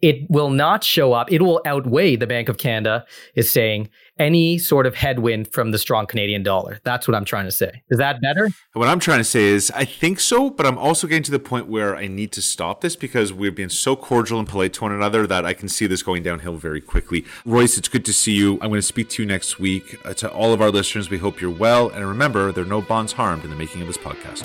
It 0.00 0.28
will 0.30 0.50
not 0.50 0.84
show 0.84 1.12
up, 1.12 1.30
it 1.32 1.42
will 1.42 1.60
outweigh, 1.66 2.16
the 2.16 2.26
Bank 2.26 2.48
of 2.48 2.58
Canada 2.58 3.04
is 3.34 3.50
saying, 3.50 3.88
any 4.18 4.58
sort 4.58 4.86
of 4.86 4.94
headwind 4.94 5.52
from 5.52 5.70
the 5.70 5.78
strong 5.78 6.06
Canadian 6.06 6.42
dollar. 6.42 6.80
That's 6.84 7.08
what 7.08 7.14
I'm 7.14 7.24
trying 7.24 7.46
to 7.46 7.50
say. 7.50 7.82
Is 7.88 7.98
that 7.98 8.20
better? 8.20 8.50
What 8.74 8.88
I'm 8.88 9.00
trying 9.00 9.18
to 9.18 9.24
say 9.24 9.44
is, 9.44 9.70
I 9.74 9.84
think 9.84 10.20
so, 10.20 10.50
but 10.50 10.66
I'm 10.66 10.78
also 10.78 11.06
getting 11.06 11.22
to 11.24 11.30
the 11.30 11.38
point 11.38 11.66
where 11.66 11.96
I 11.96 12.06
need 12.06 12.30
to 12.32 12.42
stop 12.42 12.82
this 12.82 12.94
because 12.94 13.32
we've 13.32 13.54
been 13.54 13.70
so 13.70 13.96
cordial 13.96 14.38
and 14.38 14.48
polite 14.48 14.74
to 14.74 14.82
one 14.82 14.92
another 14.92 15.26
that 15.26 15.44
I 15.44 15.54
can 15.54 15.68
see 15.68 15.86
this 15.86 16.02
going 16.02 16.22
downhill 16.22 16.56
very 16.56 16.80
quickly. 16.80 17.24
Royce, 17.44 17.78
it's 17.78 17.88
good 17.88 18.04
to 18.04 18.12
see 18.12 18.32
you. 18.32 18.54
I'm 18.54 18.68
going 18.68 18.74
to 18.74 18.82
speak 18.82 19.08
to 19.10 19.22
you 19.22 19.26
next 19.28 19.58
week. 19.58 19.96
Uh, 20.04 20.14
to 20.14 20.30
all 20.30 20.52
of 20.52 20.60
our 20.60 20.70
listeners, 20.70 21.10
we 21.10 21.18
hope 21.18 21.40
you're 21.40 21.50
well. 21.50 21.88
And 21.88 22.06
remember, 22.06 22.52
there 22.52 22.64
are 22.64 22.68
no 22.68 22.82
bonds 22.82 23.12
harmed 23.12 23.44
in 23.44 23.50
the 23.50 23.56
making 23.56 23.80
of 23.80 23.86
this 23.86 23.98
podcast. 23.98 24.42